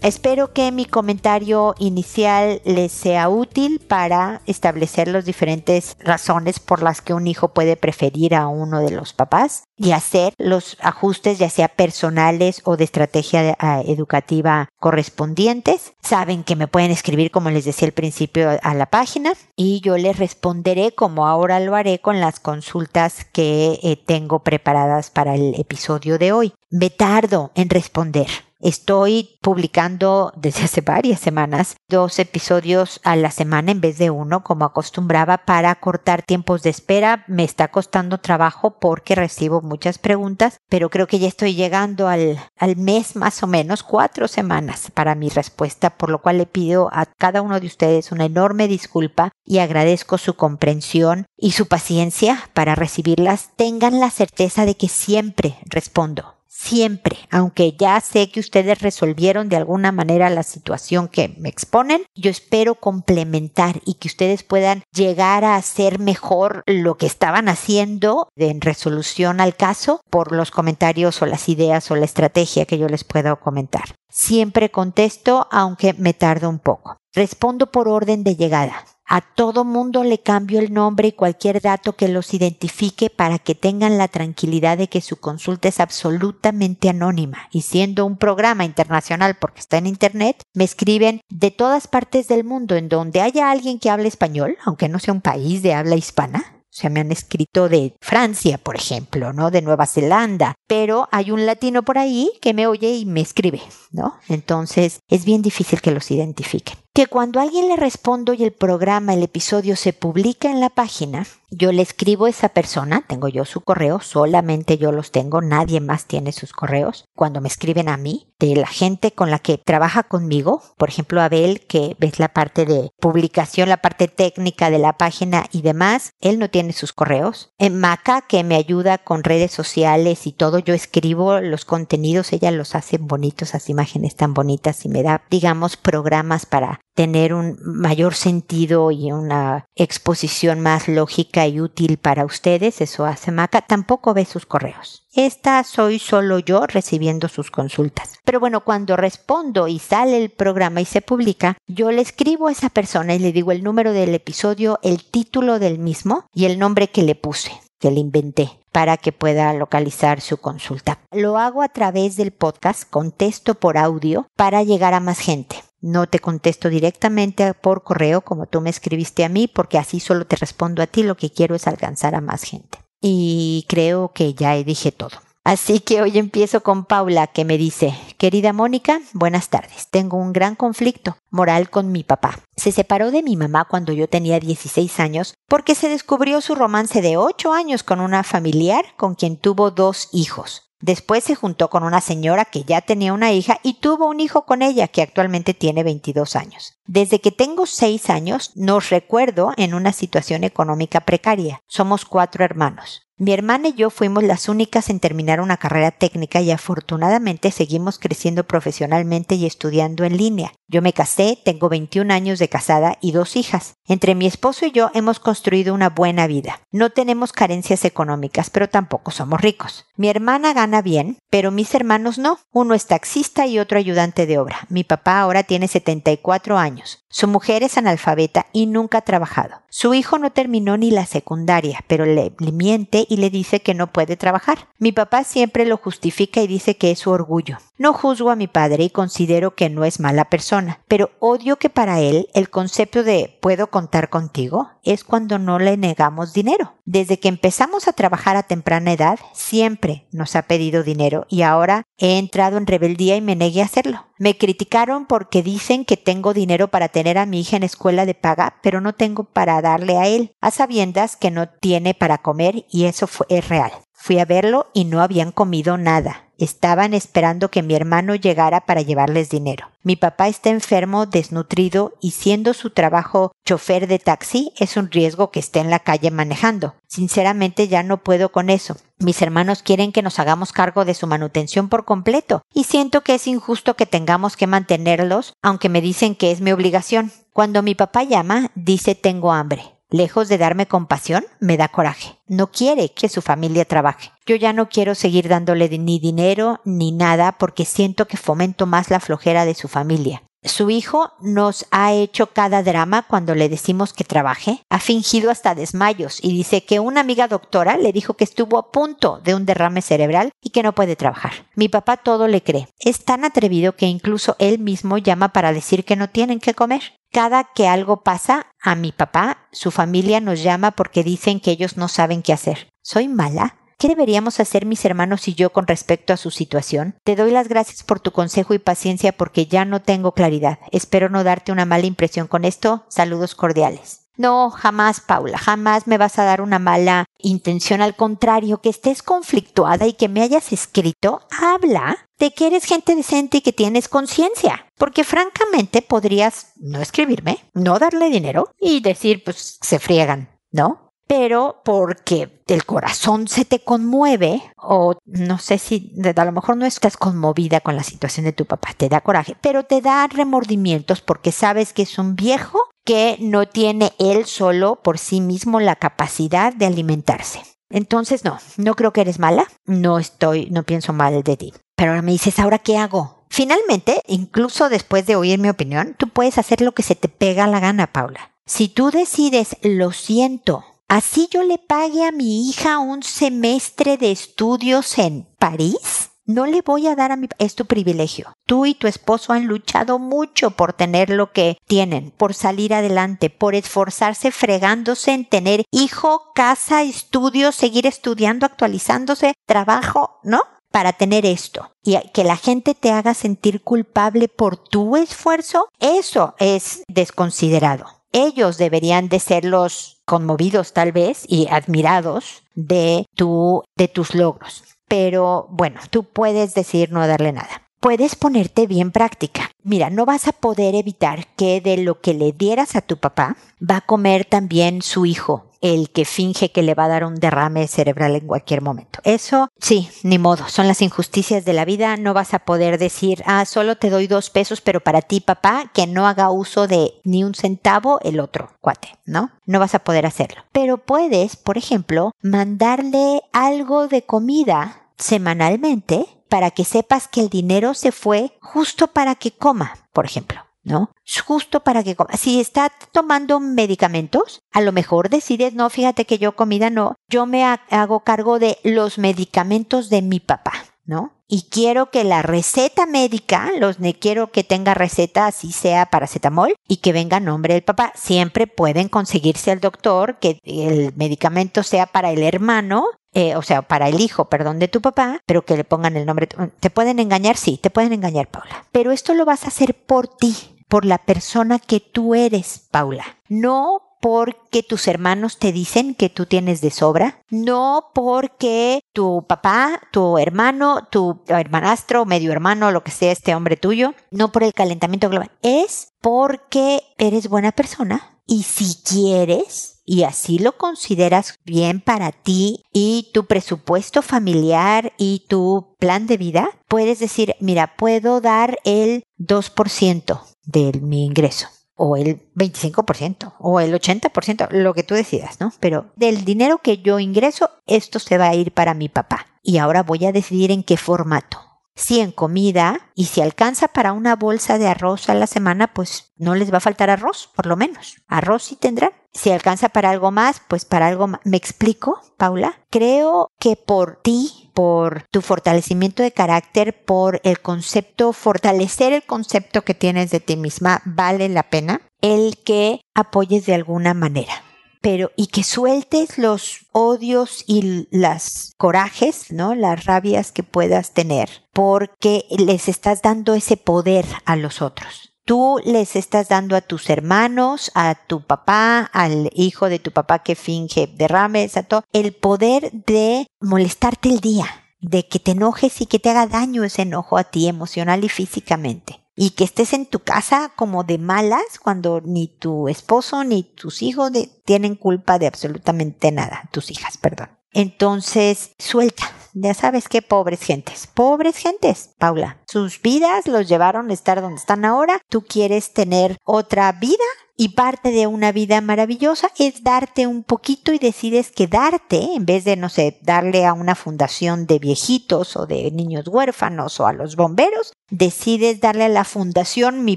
Espero 0.00 0.52
que 0.52 0.70
mi 0.70 0.84
comentario 0.84 1.74
inicial 1.78 2.60
les 2.64 2.92
sea 2.92 3.28
útil 3.28 3.80
para 3.80 4.42
establecer 4.46 5.08
las 5.08 5.24
diferentes 5.24 5.96
razones 5.98 6.60
por 6.60 6.82
las 6.82 7.00
que 7.00 7.14
un 7.14 7.26
hijo 7.26 7.48
puede 7.48 7.76
preferir 7.76 8.36
a 8.36 8.46
uno 8.46 8.80
de 8.80 8.92
los 8.92 9.12
papás 9.12 9.64
y 9.76 9.90
hacer 9.90 10.34
los 10.38 10.76
ajustes 10.80 11.38
ya 11.38 11.50
sea 11.50 11.66
personales 11.66 12.62
o 12.64 12.76
de 12.76 12.84
estrategia 12.84 13.56
ah, 13.58 13.82
educativa 13.84 14.68
correspondientes. 14.78 15.94
Saben 16.00 16.44
que 16.44 16.54
me 16.54 16.68
pueden 16.68 16.92
escribir 16.92 17.32
como 17.32 17.50
les 17.50 17.64
decía 17.64 17.88
al 17.88 17.92
principio 17.92 18.50
a 18.62 18.74
la 18.74 18.86
página 18.86 19.32
y 19.56 19.80
yo 19.80 19.98
les 19.98 20.16
responderé 20.16 20.92
como 20.92 21.26
ahora 21.26 21.58
lo 21.58 21.74
haré 21.74 21.98
con 22.00 22.20
las 22.20 22.38
consultas 22.38 23.24
que 23.32 23.80
eh, 23.82 23.96
tengo 24.06 24.44
preparadas 24.44 25.10
para 25.10 25.34
el 25.34 25.58
episodio 25.58 26.18
de 26.18 26.30
hoy. 26.32 26.54
Me 26.70 26.90
tardo 26.90 27.50
en 27.56 27.68
responder 27.68 28.28
Estoy 28.60 29.38
publicando 29.40 30.32
desde 30.34 30.64
hace 30.64 30.80
varias 30.80 31.20
semanas 31.20 31.76
dos 31.88 32.18
episodios 32.18 33.00
a 33.04 33.14
la 33.14 33.30
semana 33.30 33.70
en 33.70 33.80
vez 33.80 33.98
de 33.98 34.10
uno, 34.10 34.42
como 34.42 34.64
acostumbraba, 34.64 35.38
para 35.38 35.72
cortar 35.76 36.22
tiempos 36.22 36.64
de 36.64 36.70
espera. 36.70 37.24
Me 37.28 37.44
está 37.44 37.68
costando 37.68 38.18
trabajo 38.18 38.80
porque 38.80 39.14
recibo 39.14 39.62
muchas 39.62 39.98
preguntas, 39.98 40.58
pero 40.68 40.90
creo 40.90 41.06
que 41.06 41.20
ya 41.20 41.28
estoy 41.28 41.54
llegando 41.54 42.08
al, 42.08 42.36
al 42.58 42.74
mes 42.74 43.14
más 43.14 43.44
o 43.44 43.46
menos, 43.46 43.84
cuatro 43.84 44.26
semanas 44.26 44.90
para 44.92 45.14
mi 45.14 45.28
respuesta, 45.28 45.90
por 45.90 46.10
lo 46.10 46.20
cual 46.20 46.38
le 46.38 46.46
pido 46.46 46.90
a 46.92 47.06
cada 47.06 47.42
uno 47.42 47.60
de 47.60 47.66
ustedes 47.68 48.10
una 48.10 48.24
enorme 48.24 48.66
disculpa 48.66 49.30
y 49.44 49.58
agradezco 49.58 50.18
su 50.18 50.34
comprensión 50.34 51.26
y 51.36 51.52
su 51.52 51.68
paciencia 51.68 52.50
para 52.54 52.74
recibirlas. 52.74 53.50
Tengan 53.54 54.00
la 54.00 54.10
certeza 54.10 54.66
de 54.66 54.76
que 54.76 54.88
siempre 54.88 55.58
respondo 55.66 56.37
siempre, 56.58 57.16
aunque 57.30 57.76
ya 57.78 58.00
sé 58.00 58.30
que 58.30 58.40
ustedes 58.40 58.80
resolvieron 58.80 59.48
de 59.48 59.56
alguna 59.56 59.92
manera 59.92 60.28
la 60.28 60.42
situación 60.42 61.08
que 61.08 61.34
me 61.38 61.48
exponen, 61.48 62.02
yo 62.16 62.30
espero 62.30 62.74
complementar 62.74 63.80
y 63.84 63.94
que 63.94 64.08
ustedes 64.08 64.42
puedan 64.42 64.82
llegar 64.92 65.44
a 65.44 65.54
hacer 65.54 66.00
mejor 66.00 66.64
lo 66.66 66.96
que 66.96 67.06
estaban 67.06 67.48
haciendo 67.48 68.28
en 68.36 68.60
resolución 68.60 69.40
al 69.40 69.54
caso 69.54 70.00
por 70.10 70.32
los 70.32 70.50
comentarios 70.50 71.22
o 71.22 71.26
las 71.26 71.48
ideas 71.48 71.90
o 71.90 71.96
la 71.96 72.04
estrategia 72.04 72.66
que 72.66 72.78
yo 72.78 72.88
les 72.88 73.04
puedo 73.04 73.38
comentar. 73.38 73.94
Siempre 74.10 74.70
contesto, 74.70 75.46
aunque 75.52 75.92
me 75.92 76.12
tardo 76.12 76.48
un 76.48 76.58
poco. 76.58 76.96
Respondo 77.14 77.70
por 77.70 77.88
orden 77.88 78.24
de 78.24 78.36
llegada. 78.36 78.84
A 79.10 79.22
todo 79.22 79.64
mundo 79.64 80.04
le 80.04 80.18
cambio 80.18 80.60
el 80.60 80.70
nombre 80.70 81.08
y 81.08 81.12
cualquier 81.12 81.62
dato 81.62 81.96
que 81.96 82.08
los 82.08 82.34
identifique 82.34 83.08
para 83.08 83.38
que 83.38 83.54
tengan 83.54 83.96
la 83.96 84.08
tranquilidad 84.08 84.76
de 84.76 84.88
que 84.88 85.00
su 85.00 85.16
consulta 85.16 85.68
es 85.68 85.80
absolutamente 85.80 86.90
anónima. 86.90 87.48
Y 87.50 87.62
siendo 87.62 88.04
un 88.04 88.18
programa 88.18 88.66
internacional 88.66 89.38
porque 89.40 89.60
está 89.60 89.78
en 89.78 89.86
Internet, 89.86 90.42
me 90.52 90.64
escriben 90.64 91.22
de 91.30 91.50
todas 91.50 91.88
partes 91.88 92.28
del 92.28 92.44
mundo 92.44 92.76
en 92.76 92.90
donde 92.90 93.22
haya 93.22 93.50
alguien 93.50 93.78
que 93.78 93.88
hable 93.88 94.08
español, 94.08 94.58
aunque 94.66 94.90
no 94.90 94.98
sea 94.98 95.14
un 95.14 95.22
país 95.22 95.62
de 95.62 95.72
habla 95.72 95.96
hispana, 95.96 96.44
o 96.70 96.80
sea, 96.80 96.90
me 96.90 97.00
han 97.00 97.10
escrito 97.10 97.70
de 97.70 97.94
Francia, 98.02 98.58
por 98.58 98.76
ejemplo, 98.76 99.32
¿no? 99.32 99.50
De 99.50 99.62
Nueva 99.62 99.86
Zelanda, 99.86 100.54
pero 100.68 101.08
hay 101.10 101.30
un 101.30 101.46
latino 101.46 101.82
por 101.82 101.96
ahí 101.96 102.30
que 102.42 102.52
me 102.52 102.66
oye 102.66 102.90
y 102.90 103.06
me 103.06 103.22
escribe, 103.22 103.62
¿no? 103.90 104.18
Entonces 104.28 105.00
es 105.08 105.24
bien 105.24 105.40
difícil 105.40 105.80
que 105.80 105.92
los 105.92 106.10
identifiquen 106.10 106.76
que 106.98 107.06
cuando 107.06 107.38
alguien 107.38 107.68
le 107.68 107.76
respondo 107.76 108.34
y 108.34 108.42
el 108.42 108.50
programa, 108.50 109.14
el 109.14 109.22
episodio 109.22 109.76
se 109.76 109.92
publica 109.92 110.50
en 110.50 110.58
la 110.58 110.68
página, 110.68 111.28
yo 111.48 111.70
le 111.70 111.80
escribo 111.80 112.26
a 112.26 112.30
esa 112.30 112.48
persona, 112.48 113.04
tengo 113.06 113.28
yo 113.28 113.44
su 113.44 113.60
correo, 113.60 114.00
solamente 114.00 114.78
yo 114.78 114.90
los 114.90 115.12
tengo, 115.12 115.40
nadie 115.40 115.80
más 115.80 116.06
tiene 116.06 116.32
sus 116.32 116.52
correos. 116.52 117.04
Cuando 117.14 117.40
me 117.40 117.46
escriben 117.46 117.88
a 117.88 117.96
mí, 117.96 118.28
de 118.38 118.54
la 118.54 118.66
gente 118.66 119.12
con 119.12 119.30
la 119.30 119.40
que 119.40 119.58
trabaja 119.58 120.04
conmigo, 120.04 120.62
por 120.76 120.88
ejemplo 120.88 121.20
Abel, 121.20 121.66
que 121.66 121.96
ves 121.98 122.18
la 122.18 122.28
parte 122.28 122.66
de 122.66 122.90
publicación, 123.00 123.68
la 123.68 123.78
parte 123.78 124.06
técnica 124.06 124.70
de 124.70 124.78
la 124.78 124.92
página 124.92 125.46
y 125.50 125.62
demás, 125.62 126.12
él 126.20 126.38
no 126.38 126.48
tiene 126.48 126.72
sus 126.72 126.92
correos. 126.92 127.50
En 127.58 127.80
Maca, 127.80 128.22
que 128.22 128.44
me 128.44 128.54
ayuda 128.54 128.98
con 128.98 129.24
redes 129.24 129.50
sociales 129.50 130.26
y 130.26 130.32
todo, 130.32 130.60
yo 130.60 130.74
escribo 130.74 131.40
los 131.40 131.64
contenidos, 131.64 132.32
ella 132.32 132.50
los 132.50 132.74
hace 132.74 132.98
bonitos, 132.98 133.48
esas 133.48 133.68
imágenes 133.68 134.14
tan 134.14 134.34
bonitas 134.34 134.84
y 134.84 134.88
me 134.88 135.02
da, 135.02 135.22
digamos, 135.30 135.76
programas 135.76 136.46
para 136.46 136.80
tener 136.98 137.32
un 137.32 137.56
mayor 137.62 138.16
sentido 138.16 138.90
y 138.90 139.12
una 139.12 139.66
exposición 139.76 140.58
más 140.58 140.88
lógica 140.88 141.46
y 141.46 141.60
útil 141.60 141.96
para 141.96 142.24
ustedes, 142.24 142.80
eso 142.80 143.06
hace 143.06 143.30
Maca, 143.30 143.60
tampoco 143.60 144.14
ve 144.14 144.24
sus 144.24 144.46
correos. 144.46 145.06
Esta 145.14 145.62
soy 145.62 146.00
solo 146.00 146.40
yo 146.40 146.66
recibiendo 146.66 147.28
sus 147.28 147.52
consultas. 147.52 148.18
Pero 148.24 148.40
bueno, 148.40 148.64
cuando 148.64 148.96
respondo 148.96 149.68
y 149.68 149.78
sale 149.78 150.20
el 150.20 150.30
programa 150.30 150.80
y 150.80 150.86
se 150.86 151.00
publica, 151.00 151.56
yo 151.68 151.92
le 151.92 152.02
escribo 152.02 152.48
a 152.48 152.52
esa 152.52 152.68
persona 152.68 153.14
y 153.14 153.20
le 153.20 153.30
digo 153.30 153.52
el 153.52 153.62
número 153.62 153.92
del 153.92 154.12
episodio, 154.12 154.80
el 154.82 155.04
título 155.04 155.60
del 155.60 155.78
mismo 155.78 156.24
y 156.34 156.46
el 156.46 156.58
nombre 156.58 156.88
que 156.88 157.04
le 157.04 157.14
puse 157.14 157.52
que 157.78 157.92
le 157.92 158.00
inventé 158.00 158.50
para 158.72 158.96
que 158.96 159.12
pueda 159.12 159.52
localizar 159.52 160.20
su 160.20 160.38
consulta. 160.38 160.98
Lo 161.12 161.38
hago 161.38 161.62
a 161.62 161.68
través 161.68 162.16
del 162.16 162.32
podcast, 162.32 162.90
contesto 162.90 163.54
por 163.54 163.78
audio 163.78 164.26
para 164.34 164.64
llegar 164.64 164.94
a 164.94 165.00
más 165.00 165.20
gente. 165.20 165.62
No 165.80 166.06
te 166.06 166.18
contesto 166.18 166.68
directamente 166.68 167.54
por 167.54 167.84
correo 167.84 168.22
como 168.22 168.46
tú 168.46 168.60
me 168.60 168.70
escribiste 168.70 169.24
a 169.24 169.28
mí, 169.28 169.48
porque 169.48 169.78
así 169.78 170.00
solo 170.00 170.26
te 170.26 170.36
respondo 170.36 170.82
a 170.82 170.86
ti. 170.86 171.02
Lo 171.02 171.16
que 171.16 171.30
quiero 171.30 171.54
es 171.54 171.66
alcanzar 171.66 172.14
a 172.14 172.20
más 172.20 172.42
gente. 172.42 172.78
Y 173.00 173.64
creo 173.68 174.12
que 174.12 174.34
ya 174.34 174.54
dije 174.54 174.90
todo. 174.90 175.18
Así 175.48 175.80
que 175.80 176.02
hoy 176.02 176.18
empiezo 176.18 176.62
con 176.62 176.84
Paula, 176.84 177.26
que 177.28 177.46
me 177.46 177.56
dice, 177.56 177.94
querida 178.18 178.52
Mónica, 178.52 179.00
buenas 179.14 179.48
tardes. 179.48 179.88
Tengo 179.88 180.18
un 180.18 180.34
gran 180.34 180.56
conflicto 180.56 181.16
moral 181.30 181.70
con 181.70 181.90
mi 181.90 182.04
papá. 182.04 182.38
Se 182.54 182.70
separó 182.70 183.10
de 183.10 183.22
mi 183.22 183.34
mamá 183.34 183.64
cuando 183.64 183.94
yo 183.94 184.10
tenía 184.10 184.40
16 184.40 185.00
años 185.00 185.32
porque 185.48 185.74
se 185.74 185.88
descubrió 185.88 186.42
su 186.42 186.54
romance 186.54 187.00
de 187.00 187.16
8 187.16 187.54
años 187.54 187.82
con 187.82 188.00
una 188.00 188.24
familiar 188.24 188.84
con 188.98 189.14
quien 189.14 189.38
tuvo 189.38 189.70
dos 189.70 190.10
hijos. 190.12 190.67
Después 190.80 191.24
se 191.24 191.34
juntó 191.34 191.70
con 191.70 191.82
una 191.82 192.00
señora 192.00 192.44
que 192.44 192.62
ya 192.62 192.80
tenía 192.80 193.12
una 193.12 193.32
hija 193.32 193.58
y 193.62 193.80
tuvo 193.80 194.06
un 194.06 194.20
hijo 194.20 194.46
con 194.46 194.62
ella 194.62 194.86
que 194.86 195.02
actualmente 195.02 195.52
tiene 195.52 195.82
22 195.82 196.36
años. 196.36 196.78
Desde 196.86 197.20
que 197.20 197.32
tengo 197.32 197.66
6 197.66 198.10
años 198.10 198.52
nos 198.54 198.90
recuerdo 198.90 199.52
en 199.56 199.74
una 199.74 199.92
situación 199.92 200.44
económica 200.44 201.00
precaria. 201.00 201.62
Somos 201.66 202.04
cuatro 202.04 202.44
hermanos. 202.44 203.07
Mi 203.20 203.32
hermana 203.32 203.70
y 203.70 203.72
yo 203.72 203.90
fuimos 203.90 204.22
las 204.22 204.48
únicas 204.48 204.90
en 204.90 205.00
terminar 205.00 205.40
una 205.40 205.56
carrera 205.56 205.90
técnica 205.90 206.40
y 206.40 206.52
afortunadamente 206.52 207.50
seguimos 207.50 207.98
creciendo 207.98 208.44
profesionalmente 208.44 209.34
y 209.34 209.44
estudiando 209.44 210.04
en 210.04 210.16
línea. 210.16 210.52
Yo 210.68 210.82
me 210.82 210.92
casé, 210.92 211.36
tengo 211.44 211.68
21 211.68 212.14
años 212.14 212.38
de 212.38 212.48
casada 212.48 212.96
y 213.00 213.10
dos 213.10 213.34
hijas. 213.34 213.74
Entre 213.88 214.14
mi 214.14 214.26
esposo 214.26 214.66
y 214.66 214.70
yo 214.70 214.92
hemos 214.94 215.18
construido 215.18 215.74
una 215.74 215.90
buena 215.90 216.28
vida. 216.28 216.60
No 216.70 216.90
tenemos 216.90 217.32
carencias 217.32 217.84
económicas, 217.84 218.50
pero 218.50 218.68
tampoco 218.68 219.10
somos 219.10 219.40
ricos. 219.40 219.86
Mi 219.96 220.08
hermana 220.08 220.52
gana 220.52 220.80
bien, 220.80 221.18
pero 221.28 221.50
mis 221.50 221.74
hermanos 221.74 222.18
no. 222.18 222.38
Uno 222.52 222.74
es 222.74 222.86
taxista 222.86 223.48
y 223.48 223.58
otro 223.58 223.78
ayudante 223.78 224.26
de 224.26 224.38
obra. 224.38 224.60
Mi 224.68 224.84
papá 224.84 225.20
ahora 225.20 225.42
tiene 225.42 225.66
74 225.66 226.56
años. 226.56 227.04
Su 227.10 227.26
mujer 227.26 227.62
es 227.62 227.78
analfabeta 227.78 228.46
y 228.52 228.66
nunca 228.66 228.98
ha 228.98 229.02
trabajado. 229.02 229.62
Su 229.70 229.94
hijo 229.94 230.18
no 230.18 230.30
terminó 230.30 230.76
ni 230.76 230.90
la 230.90 231.06
secundaria, 231.06 231.82
pero 231.86 232.04
le, 232.04 232.32
miente 232.52 233.06
y 233.08 233.16
le 233.16 233.30
dice 233.30 233.60
que 233.60 233.72
no 233.72 233.86
puede 233.86 234.16
trabajar. 234.16 234.68
Mi 234.78 234.92
papá 234.92 235.24
siempre 235.24 235.64
lo 235.64 235.78
justifica 235.78 236.42
y 236.42 236.46
dice 236.46 236.76
que 236.76 236.90
es 236.90 236.98
su 236.98 237.10
orgullo. 237.10 237.58
No 237.78 237.92
juzgo 237.92 238.30
a 238.30 238.36
mi 238.36 238.48
padre 238.48 238.82
y 238.82 238.90
considero 238.90 239.54
que 239.54 239.70
no 239.70 239.84
es 239.84 240.00
mala 240.00 240.24
persona, 240.24 240.80
pero 240.88 241.12
odio 241.20 241.58
que 241.58 241.70
para 241.70 242.00
él 242.00 242.28
el 242.34 242.50
concepto 242.50 243.04
de 243.04 243.38
puedo 243.40 243.70
contar 243.70 244.10
contigo 244.10 244.70
es 244.82 245.04
cuando 245.04 245.38
no 245.38 245.60
le 245.60 245.76
negamos 245.76 246.32
dinero. 246.32 246.74
Desde 246.84 247.20
que 247.20 247.28
empezamos 247.28 247.86
a 247.86 247.92
trabajar 247.92 248.36
a 248.36 248.42
temprana 248.42 248.92
edad, 248.92 249.20
siempre 249.32 250.08
nos 250.10 250.34
ha 250.34 250.42
pedido 250.42 250.82
dinero 250.82 251.26
y 251.28 251.42
ahora 251.42 251.84
he 251.98 252.18
entrado 252.18 252.56
en 252.56 252.66
rebeldía 252.66 253.14
y 253.14 253.20
me 253.20 253.36
negué 253.36 253.62
a 253.62 253.66
hacerlo. 253.66 254.06
Me 254.18 254.36
criticaron 254.36 255.06
porque 255.06 255.44
dicen 255.44 255.84
que 255.84 255.96
tengo 255.96 256.34
dinero 256.34 256.66
para 256.68 256.88
tener 256.88 257.16
a 257.16 257.26
mi 257.26 257.42
hija 257.42 257.58
en 257.58 257.62
escuela 257.62 258.06
de 258.06 258.14
paga, 258.14 258.56
pero 258.60 258.80
no 258.80 258.92
tengo 258.92 259.22
para 259.22 259.62
darle 259.62 259.96
a 259.98 260.08
él, 260.08 260.32
a 260.40 260.50
sabiendas 260.50 261.16
que 261.16 261.30
no 261.30 261.48
tiene 261.48 261.94
para 261.94 262.18
comer 262.18 262.64
y 262.68 262.86
eso 262.86 263.06
fue, 263.06 263.26
es 263.28 263.48
real. 263.48 263.70
Fui 264.00 264.20
a 264.20 264.24
verlo 264.24 264.68
y 264.72 264.84
no 264.84 265.02
habían 265.02 265.32
comido 265.32 265.76
nada. 265.76 266.28
Estaban 266.38 266.94
esperando 266.94 267.50
que 267.50 267.64
mi 267.64 267.74
hermano 267.74 268.14
llegara 268.14 268.60
para 268.60 268.80
llevarles 268.80 269.28
dinero. 269.28 269.66
Mi 269.82 269.96
papá 269.96 270.28
está 270.28 270.50
enfermo, 270.50 271.04
desnutrido 271.04 271.94
y 272.00 272.12
siendo 272.12 272.54
su 272.54 272.70
trabajo 272.70 273.32
chofer 273.44 273.88
de 273.88 273.98
taxi 273.98 274.52
es 274.56 274.76
un 274.76 274.88
riesgo 274.92 275.32
que 275.32 275.40
esté 275.40 275.58
en 275.58 275.68
la 275.68 275.80
calle 275.80 276.12
manejando. 276.12 276.76
Sinceramente 276.86 277.66
ya 277.66 277.82
no 277.82 278.04
puedo 278.04 278.30
con 278.30 278.50
eso. 278.50 278.76
Mis 279.00 279.20
hermanos 279.20 279.64
quieren 279.64 279.90
que 279.90 280.02
nos 280.02 280.20
hagamos 280.20 280.52
cargo 280.52 280.84
de 280.84 280.94
su 280.94 281.08
manutención 281.08 281.68
por 281.68 281.84
completo 281.84 282.42
y 282.54 282.64
siento 282.64 283.00
que 283.00 283.16
es 283.16 283.26
injusto 283.26 283.74
que 283.74 283.86
tengamos 283.86 284.36
que 284.36 284.46
mantenerlos, 284.46 285.32
aunque 285.42 285.68
me 285.68 285.80
dicen 285.80 286.14
que 286.14 286.30
es 286.30 286.40
mi 286.40 286.52
obligación. 286.52 287.10
Cuando 287.32 287.64
mi 287.64 287.74
papá 287.74 288.04
llama, 288.04 288.52
dice 288.54 288.94
tengo 288.94 289.32
hambre. 289.32 289.77
Lejos 289.90 290.28
de 290.28 290.36
darme 290.36 290.66
compasión, 290.66 291.24
me 291.40 291.56
da 291.56 291.68
coraje. 291.68 292.18
No 292.26 292.50
quiere 292.50 292.90
que 292.90 293.08
su 293.08 293.22
familia 293.22 293.64
trabaje. 293.64 294.10
Yo 294.26 294.36
ya 294.36 294.52
no 294.52 294.68
quiero 294.68 294.94
seguir 294.94 295.28
dándole 295.28 295.70
ni 295.78 295.98
dinero 295.98 296.60
ni 296.66 296.92
nada 296.92 297.32
porque 297.38 297.64
siento 297.64 298.06
que 298.06 298.18
fomento 298.18 298.66
más 298.66 298.90
la 298.90 299.00
flojera 299.00 299.46
de 299.46 299.54
su 299.54 299.66
familia. 299.66 300.22
Su 300.44 300.70
hijo 300.70 301.12
nos 301.20 301.66
ha 301.70 301.92
hecho 301.92 302.28
cada 302.28 302.62
drama 302.62 303.02
cuando 303.02 303.34
le 303.34 303.48
decimos 303.48 303.92
que 303.92 304.04
trabaje. 304.04 304.60
Ha 304.70 304.78
fingido 304.78 305.30
hasta 305.30 305.54
desmayos 305.54 306.18
y 306.22 306.32
dice 306.32 306.64
que 306.64 306.80
una 306.80 307.00
amiga 307.00 307.26
doctora 307.26 307.76
le 307.76 307.92
dijo 307.92 308.14
que 308.14 308.24
estuvo 308.24 308.58
a 308.58 308.70
punto 308.70 309.20
de 309.24 309.34
un 309.34 309.46
derrame 309.46 309.82
cerebral 309.82 310.30
y 310.40 310.50
que 310.50 310.62
no 310.62 310.74
puede 310.74 310.96
trabajar. 310.96 311.32
Mi 311.56 311.68
papá 311.68 311.96
todo 311.96 312.28
le 312.28 312.42
cree. 312.42 312.68
Es 312.78 313.04
tan 313.04 313.24
atrevido 313.24 313.74
que 313.74 313.86
incluso 313.86 314.36
él 314.38 314.58
mismo 314.58 314.98
llama 314.98 315.30
para 315.30 315.52
decir 315.52 315.84
que 315.84 315.96
no 315.96 316.08
tienen 316.08 316.38
que 316.38 316.54
comer. 316.54 316.82
Cada 317.10 317.44
que 317.44 317.68
algo 317.68 318.02
pasa 318.02 318.46
a 318.60 318.74
mi 318.74 318.92
papá, 318.92 319.48
su 319.50 319.70
familia 319.70 320.20
nos 320.20 320.42
llama 320.42 320.72
porque 320.72 321.02
dicen 321.02 321.40
que 321.40 321.50
ellos 321.50 321.76
no 321.76 321.88
saben 321.88 322.22
qué 322.22 322.32
hacer. 322.32 322.68
¿Soy 322.82 323.08
mala? 323.08 323.56
¿Qué 323.78 323.88
deberíamos 323.88 324.40
hacer 324.40 324.66
mis 324.66 324.84
hermanos 324.84 325.28
y 325.28 325.34
yo 325.34 325.50
con 325.50 325.66
respecto 325.66 326.12
a 326.12 326.16
su 326.16 326.30
situación? 326.30 326.96
Te 327.04 327.14
doy 327.14 327.30
las 327.30 327.48
gracias 327.48 327.84
por 327.84 328.00
tu 328.00 328.10
consejo 328.10 328.52
y 328.52 328.58
paciencia 328.58 329.12
porque 329.12 329.46
ya 329.46 329.64
no 329.64 329.80
tengo 329.80 330.12
claridad. 330.12 330.58
Espero 330.72 331.08
no 331.08 331.22
darte 331.22 331.52
una 331.52 331.64
mala 331.64 331.86
impresión 331.86 332.26
con 332.26 332.44
esto. 332.44 332.84
Saludos 332.88 333.36
cordiales. 333.36 334.07
No, 334.18 334.50
jamás, 334.50 335.00
Paula, 335.00 335.38
jamás 335.38 335.86
me 335.86 335.96
vas 335.96 336.18
a 336.18 336.24
dar 336.24 336.40
una 336.40 336.58
mala 336.58 337.06
intención. 337.18 337.80
Al 337.80 337.94
contrario, 337.94 338.60
que 338.60 338.68
estés 338.68 339.02
conflictuada 339.02 339.86
y 339.86 339.92
que 339.92 340.08
me 340.08 340.22
hayas 340.22 340.52
escrito, 340.52 341.22
habla 341.30 341.96
de 342.18 342.32
que 342.32 342.48
eres 342.48 342.64
gente 342.64 342.96
decente 342.96 343.38
y 343.38 343.40
que 343.42 343.52
tienes 343.52 343.88
conciencia. 343.88 344.66
Porque 344.76 345.04
francamente 345.04 345.82
podrías 345.82 346.48
no 346.56 346.80
escribirme, 346.80 347.44
no 347.54 347.78
darle 347.78 348.10
dinero 348.10 348.50
y 348.60 348.80
decir, 348.80 349.22
pues 349.22 349.58
se 349.62 349.78
friegan, 349.78 350.28
¿no? 350.50 350.88
pero 351.08 351.62
porque 351.64 352.42
el 352.46 352.66
corazón 352.66 353.28
se 353.28 353.46
te 353.46 353.60
conmueve 353.60 354.42
o 354.56 354.98
no 355.06 355.38
sé 355.38 355.58
si 355.58 355.94
a 356.14 356.24
lo 356.24 356.32
mejor 356.32 356.58
no 356.58 356.66
estás 356.66 356.98
conmovida 356.98 357.60
con 357.60 357.76
la 357.76 357.82
situación 357.82 358.26
de 358.26 358.34
tu 358.34 358.44
papá, 358.44 358.74
te 358.76 358.90
da 358.90 359.00
coraje, 359.00 359.34
pero 359.40 359.64
te 359.64 359.80
da 359.80 360.06
remordimientos 360.06 361.00
porque 361.00 361.32
sabes 361.32 361.72
que 361.72 361.82
es 361.82 361.98
un 361.98 362.14
viejo 362.14 362.67
que 362.88 363.18
no 363.20 363.46
tiene 363.46 363.92
él 363.98 364.24
solo 364.24 364.76
por 364.76 364.96
sí 364.96 365.20
mismo 365.20 365.60
la 365.60 365.76
capacidad 365.76 366.54
de 366.54 366.64
alimentarse. 366.64 367.42
Entonces 367.68 368.24
no, 368.24 368.38
no 368.56 368.76
creo 368.76 368.94
que 368.94 369.02
eres 369.02 369.18
mala, 369.18 369.46
no 369.66 369.98
estoy, 369.98 370.48
no 370.50 370.62
pienso 370.62 370.94
mal 370.94 371.22
de 371.22 371.36
ti. 371.36 371.52
Pero 371.76 371.90
ahora 371.90 372.00
me 372.00 372.12
dices, 372.12 372.38
¿ahora 372.38 372.58
qué 372.58 372.78
hago? 372.78 373.26
Finalmente, 373.28 374.00
incluso 374.06 374.70
después 374.70 375.04
de 375.04 375.16
oír 375.16 375.38
mi 375.38 375.50
opinión, 375.50 375.96
tú 375.98 376.08
puedes 376.08 376.38
hacer 376.38 376.62
lo 376.62 376.72
que 376.72 376.82
se 376.82 376.94
te 376.94 377.10
pega 377.10 377.46
la 377.46 377.60
gana, 377.60 377.92
Paula. 377.92 378.32
Si 378.46 378.68
tú 378.68 378.90
decides, 378.90 379.58
lo 379.60 379.92
siento, 379.92 380.64
así 380.88 381.28
yo 381.30 381.42
le 381.42 381.58
pague 381.58 382.06
a 382.06 382.10
mi 382.10 382.48
hija 382.48 382.78
un 382.78 383.02
semestre 383.02 383.98
de 383.98 384.12
estudios 384.12 384.96
en 384.96 385.28
París, 385.38 386.12
no 386.28 386.44
le 386.46 386.60
voy 386.60 386.86
a 386.86 386.94
dar 386.94 387.10
a 387.10 387.16
mi... 387.16 387.26
Es 387.38 387.54
tu 387.54 387.64
privilegio. 387.64 388.34
Tú 388.46 388.66
y 388.66 388.74
tu 388.74 388.86
esposo 388.86 389.32
han 389.32 389.46
luchado 389.46 389.98
mucho 389.98 390.50
por 390.50 390.74
tener 390.74 391.08
lo 391.08 391.32
que 391.32 391.56
tienen, 391.66 392.12
por 392.16 392.34
salir 392.34 392.74
adelante, 392.74 393.30
por 393.30 393.54
esforzarse 393.54 394.30
fregándose 394.30 395.12
en 395.12 395.24
tener 395.24 395.64
hijo, 395.72 396.30
casa, 396.34 396.82
estudios, 396.82 397.56
seguir 397.56 397.86
estudiando, 397.86 398.44
actualizándose, 398.44 399.32
trabajo, 399.46 400.20
¿no? 400.22 400.42
Para 400.70 400.92
tener 400.92 401.24
esto 401.24 401.72
y 401.82 401.96
que 402.12 402.24
la 402.24 402.36
gente 402.36 402.74
te 402.74 402.92
haga 402.92 403.14
sentir 403.14 403.62
culpable 403.62 404.28
por 404.28 404.58
tu 404.58 404.96
esfuerzo, 404.96 405.70
eso 405.80 406.34
es 406.38 406.82
desconsiderado. 406.88 407.86
Ellos 408.12 408.58
deberían 408.58 409.08
de 409.08 409.18
ser 409.18 409.46
los 409.46 410.02
conmovidos 410.04 410.74
tal 410.74 410.92
vez 410.92 411.24
y 411.26 411.48
admirados 411.48 412.42
de 412.54 413.06
tu 413.14 413.62
de 413.76 413.88
tus 413.88 414.14
logros 414.14 414.62
pero 414.88 415.46
bueno, 415.50 415.80
tú 415.90 416.04
puedes 416.04 416.54
decir 416.54 416.90
no 416.90 417.06
darle 417.06 417.32
nada. 417.32 417.67
Puedes 417.80 418.16
ponerte 418.16 418.66
bien 418.66 418.90
práctica. 418.90 419.52
Mira, 419.62 419.88
no 419.88 420.04
vas 420.04 420.26
a 420.26 420.32
poder 420.32 420.74
evitar 420.74 421.28
que 421.36 421.60
de 421.60 421.76
lo 421.76 422.00
que 422.00 422.12
le 422.12 422.32
dieras 422.32 422.74
a 422.74 422.80
tu 422.80 422.96
papá 422.96 423.36
va 423.62 423.76
a 423.76 423.80
comer 423.82 424.24
también 424.24 424.82
su 424.82 425.06
hijo, 425.06 425.52
el 425.60 425.90
que 425.90 426.04
finge 426.04 426.50
que 426.50 426.62
le 426.62 426.74
va 426.74 426.86
a 426.86 426.88
dar 426.88 427.04
un 427.04 427.14
derrame 427.14 427.68
cerebral 427.68 428.16
en 428.16 428.26
cualquier 428.26 428.62
momento. 428.62 428.98
Eso, 429.04 429.48
sí, 429.60 429.88
ni 430.02 430.18
modo, 430.18 430.48
son 430.48 430.66
las 430.66 430.82
injusticias 430.82 431.44
de 431.44 431.52
la 431.52 431.64
vida. 431.64 431.96
No 431.96 432.14
vas 432.14 432.34
a 432.34 432.40
poder 432.40 432.78
decir, 432.78 433.22
ah, 433.26 433.44
solo 433.44 433.76
te 433.76 433.90
doy 433.90 434.08
dos 434.08 434.30
pesos, 434.30 434.60
pero 434.60 434.80
para 434.80 435.00
ti, 435.00 435.20
papá, 435.20 435.70
que 435.72 435.86
no 435.86 436.08
haga 436.08 436.30
uso 436.30 436.66
de 436.66 436.94
ni 437.04 437.22
un 437.22 437.34
centavo 437.34 438.00
el 438.02 438.18
otro 438.18 438.50
cuate, 438.60 438.98
¿no? 439.04 439.30
No 439.46 439.60
vas 439.60 439.76
a 439.76 439.84
poder 439.84 440.04
hacerlo. 440.04 440.42
Pero 440.50 440.78
puedes, 440.78 441.36
por 441.36 441.56
ejemplo, 441.56 442.10
mandarle 442.22 443.22
algo 443.32 443.86
de 443.86 444.02
comida 444.02 444.82
semanalmente 444.96 446.17
para 446.28 446.50
que 446.50 446.64
sepas 446.64 447.08
que 447.08 447.20
el 447.20 447.28
dinero 447.28 447.74
se 447.74 447.92
fue 447.92 448.38
justo 448.40 448.88
para 448.88 449.14
que 449.14 449.32
coma, 449.32 449.88
por 449.92 450.04
ejemplo. 450.04 450.40
¿no? 450.64 450.90
Justo 451.26 451.60
para 451.60 451.82
que 451.82 451.96
coma. 451.96 452.16
Si 452.16 452.40
está 452.40 452.70
tomando 452.92 453.40
medicamentos, 453.40 454.42
a 454.52 454.60
lo 454.60 454.72
mejor 454.72 455.08
decides, 455.08 455.54
no, 455.54 455.70
fíjate 455.70 456.04
que 456.04 456.18
yo 456.18 456.36
comida 456.36 456.68
no, 456.68 456.94
yo 457.08 457.26
me 457.26 457.44
hago 457.44 458.00
cargo 458.00 458.38
de 458.38 458.58
los 458.64 458.98
medicamentos 458.98 459.88
de 459.88 460.02
mi 460.02 460.20
papá, 460.20 460.52
¿no? 460.84 461.17
Y 461.28 461.42
quiero 461.50 461.90
que 461.90 462.04
la 462.04 462.22
receta 462.22 462.86
médica, 462.86 463.50
los 463.58 463.76
quiero 464.00 464.32
que 464.32 464.44
tenga 464.44 464.72
receta 464.72 465.26
así 465.26 465.52
sea 465.52 465.86
paracetamol 465.86 466.54
y 466.66 466.78
que 466.78 466.92
venga 466.92 467.20
nombre 467.20 467.52
del 467.52 467.62
papá. 467.62 467.92
Siempre 467.94 468.46
pueden 468.46 468.88
conseguirse 468.88 469.50
al 469.50 469.60
doctor 469.60 470.18
que 470.18 470.38
el 470.42 470.94
medicamento 470.96 471.62
sea 471.62 471.86
para 471.86 472.10
el 472.10 472.22
hermano 472.22 472.86
eh, 473.14 473.36
o 473.36 473.42
sea, 473.42 473.62
para 473.62 473.88
el 473.88 474.00
hijo, 474.00 474.26
perdón, 474.26 474.58
de 474.58 474.68
tu 474.68 474.80
papá, 474.80 475.22
pero 475.26 475.44
que 475.44 475.56
le 475.56 475.64
pongan 475.64 475.96
el 475.96 476.06
nombre. 476.06 476.28
¿Te 476.60 476.70
pueden 476.70 476.98
engañar? 476.98 477.36
Sí, 477.36 477.58
te 477.60 477.70
pueden 477.70 477.92
engañar, 477.92 478.28
Paula. 478.28 478.66
Pero 478.70 478.92
esto 478.92 479.14
lo 479.14 479.24
vas 479.24 479.44
a 479.44 479.48
hacer 479.48 479.74
por 479.74 480.08
ti, 480.08 480.36
por 480.68 480.84
la 480.84 480.98
persona 480.98 481.58
que 481.58 481.80
tú 481.80 482.14
eres, 482.14 482.68
Paula. 482.70 483.04
No 483.28 483.87
porque 484.00 484.62
tus 484.62 484.88
hermanos 484.88 485.38
te 485.38 485.52
dicen 485.52 485.94
que 485.94 486.08
tú 486.08 486.26
tienes 486.26 486.60
de 486.60 486.70
sobra, 486.70 487.22
no 487.30 487.90
porque 487.94 488.80
tu 488.92 489.24
papá, 489.26 489.80
tu 489.92 490.18
hermano, 490.18 490.86
tu 490.90 491.22
hermanastro, 491.28 492.04
medio 492.04 492.32
hermano, 492.32 492.70
lo 492.70 492.84
que 492.84 492.90
sea 492.90 493.12
este 493.12 493.34
hombre 493.34 493.56
tuyo, 493.56 493.94
no 494.10 494.32
por 494.32 494.42
el 494.42 494.54
calentamiento 494.54 495.08
global, 495.08 495.30
es 495.42 495.92
porque 496.00 496.82
eres 496.98 497.28
buena 497.28 497.52
persona 497.52 498.18
y 498.26 498.42
si 498.42 498.76
quieres, 498.82 499.80
y 499.86 500.02
así 500.02 500.38
lo 500.38 500.58
consideras 500.58 501.38
bien 501.44 501.80
para 501.80 502.12
ti 502.12 502.62
y 502.74 503.10
tu 503.14 503.24
presupuesto 503.24 504.02
familiar 504.02 504.92
y 504.98 505.24
tu 505.28 505.74
plan 505.78 506.06
de 506.06 506.18
vida, 506.18 506.50
puedes 506.68 506.98
decir, 506.98 507.34
mira, 507.40 507.74
puedo 507.76 508.20
dar 508.20 508.58
el 508.64 509.04
2% 509.18 510.20
de 510.44 510.78
mi 510.82 511.06
ingreso 511.06 511.48
o 511.78 511.96
el 511.96 512.20
25% 512.34 513.34
o 513.38 513.60
el 513.60 513.72
80%, 513.72 514.50
lo 514.50 514.74
que 514.74 514.82
tú 514.82 514.94
decidas, 514.94 515.40
¿no? 515.40 515.52
Pero 515.60 515.86
del 515.96 516.24
dinero 516.24 516.58
que 516.58 516.78
yo 516.78 516.98
ingreso, 516.98 517.50
esto 517.66 517.98
se 517.98 518.18
va 518.18 518.28
a 518.28 518.34
ir 518.34 518.52
para 518.52 518.74
mi 518.74 518.88
papá. 518.88 519.26
Y 519.42 519.56
ahora 519.58 519.82
voy 519.82 520.04
a 520.04 520.12
decidir 520.12 520.50
en 520.50 520.62
qué 520.62 520.76
formato 520.76 521.47
si 521.78 522.00
en 522.00 522.10
comida 522.10 522.90
y 522.96 523.04
si 523.04 523.20
alcanza 523.20 523.68
para 523.68 523.92
una 523.92 524.16
bolsa 524.16 524.58
de 524.58 524.66
arroz 524.66 525.08
a 525.08 525.14
la 525.14 525.28
semana, 525.28 525.72
pues 525.72 526.12
no 526.16 526.34
les 526.34 526.52
va 526.52 526.56
a 526.56 526.60
faltar 526.60 526.90
arroz, 526.90 527.30
por 527.36 527.46
lo 527.46 527.56
menos. 527.56 528.02
Arroz 528.08 528.42
sí 528.42 528.56
tendrán. 528.56 528.90
Si 529.12 529.30
alcanza 529.30 529.68
para 529.68 529.90
algo 529.90 530.10
más, 530.10 530.42
pues 530.48 530.64
para 530.64 530.88
algo 530.88 531.06
más. 531.06 531.20
¿Me 531.24 531.36
explico, 531.36 532.00
Paula? 532.16 532.60
Creo 532.68 533.30
que 533.38 533.54
por 533.54 534.00
ti, 534.02 534.50
por 534.54 535.04
tu 535.12 535.22
fortalecimiento 535.22 536.02
de 536.02 536.12
carácter, 536.12 536.84
por 536.84 537.20
el 537.22 537.40
concepto, 537.40 538.12
fortalecer 538.12 538.92
el 538.92 539.04
concepto 539.04 539.62
que 539.62 539.74
tienes 539.74 540.10
de 540.10 540.18
ti 540.18 540.36
misma, 540.36 540.82
vale 540.84 541.28
la 541.28 541.44
pena 541.44 541.80
el 542.00 542.38
que 542.44 542.80
apoyes 542.94 543.46
de 543.46 543.54
alguna 543.54 543.94
manera 543.94 544.42
pero 544.80 545.10
y 545.16 545.26
que 545.28 545.42
sueltes 545.42 546.18
los 546.18 546.66
odios 546.72 547.44
y 547.46 547.86
las 547.90 548.52
corajes, 548.56 549.32
¿no? 549.32 549.54
Las 549.54 549.84
rabias 549.84 550.32
que 550.32 550.42
puedas 550.42 550.92
tener, 550.92 551.28
porque 551.52 552.24
les 552.30 552.68
estás 552.68 553.02
dando 553.02 553.34
ese 553.34 553.56
poder 553.56 554.04
a 554.24 554.36
los 554.36 554.62
otros. 554.62 555.12
Tú 555.24 555.60
les 555.64 555.94
estás 555.94 556.28
dando 556.28 556.56
a 556.56 556.62
tus 556.62 556.88
hermanos, 556.88 557.70
a 557.74 557.94
tu 558.06 558.22
papá, 558.22 558.88
al 558.92 559.30
hijo 559.34 559.68
de 559.68 559.78
tu 559.78 559.92
papá 559.92 560.20
que 560.20 560.34
finge 560.34 560.86
derrames, 560.86 561.56
a 561.58 561.66
el 561.92 562.14
poder 562.14 562.72
de 562.72 563.26
molestarte 563.40 564.08
el 564.08 564.20
día, 564.20 564.46
de 564.80 565.06
que 565.06 565.18
te 565.18 565.32
enojes 565.32 565.82
y 565.82 565.86
que 565.86 565.98
te 565.98 566.08
haga 566.08 566.26
daño 566.26 566.64
ese 566.64 566.82
enojo 566.82 567.18
a 567.18 567.24
ti 567.24 567.46
emocional 567.46 568.04
y 568.04 568.08
físicamente 568.08 569.02
y 569.20 569.30
que 569.30 569.42
estés 569.42 569.72
en 569.72 569.84
tu 569.84 569.98
casa 569.98 570.52
como 570.54 570.84
de 570.84 570.96
malas 570.96 571.58
cuando 571.60 572.00
ni 572.00 572.28
tu 572.28 572.68
esposo 572.68 573.24
ni 573.24 573.42
tus 573.42 573.82
hijos 573.82 574.12
tienen 574.44 574.76
culpa 574.76 575.18
de 575.18 575.26
absolutamente 575.26 576.12
nada, 576.12 576.48
tus 576.52 576.70
hijas, 576.70 576.98
perdón. 576.98 577.37
Entonces, 577.52 578.52
suelta. 578.58 579.04
Ya 579.34 579.54
sabes 579.54 579.88
qué 579.88 580.02
pobres 580.02 580.40
gentes. 580.40 580.88
Pobres 580.92 581.36
gentes, 581.36 581.90
Paula. 581.98 582.38
Sus 582.48 582.80
vidas 582.82 583.26
los 583.28 583.48
llevaron 583.48 583.90
a 583.90 583.94
estar 583.94 584.20
donde 584.20 584.36
están 584.36 584.64
ahora. 584.64 585.00
Tú 585.08 585.22
quieres 585.22 585.72
tener 585.72 586.16
otra 586.24 586.72
vida 586.72 587.04
y 587.36 587.50
parte 587.50 587.92
de 587.92 588.08
una 588.08 588.32
vida 588.32 588.60
maravillosa 588.60 589.30
es 589.38 589.62
darte 589.62 590.08
un 590.08 590.24
poquito 590.24 590.72
y 590.72 590.78
decides 590.78 591.30
quedarte 591.30 592.14
en 592.16 592.26
vez 592.26 592.44
de, 592.44 592.56
no 592.56 592.68
sé, 592.68 592.98
darle 593.02 593.46
a 593.46 593.52
una 593.52 593.76
fundación 593.76 594.46
de 594.46 594.58
viejitos 594.58 595.36
o 595.36 595.46
de 595.46 595.70
niños 595.70 596.08
huérfanos 596.08 596.80
o 596.80 596.86
a 596.88 596.92
los 596.92 597.14
bomberos, 597.14 597.72
decides 597.90 598.60
darle 598.60 598.84
a 598.84 598.88
la 598.88 599.04
fundación 599.04 599.84
mi 599.84 599.96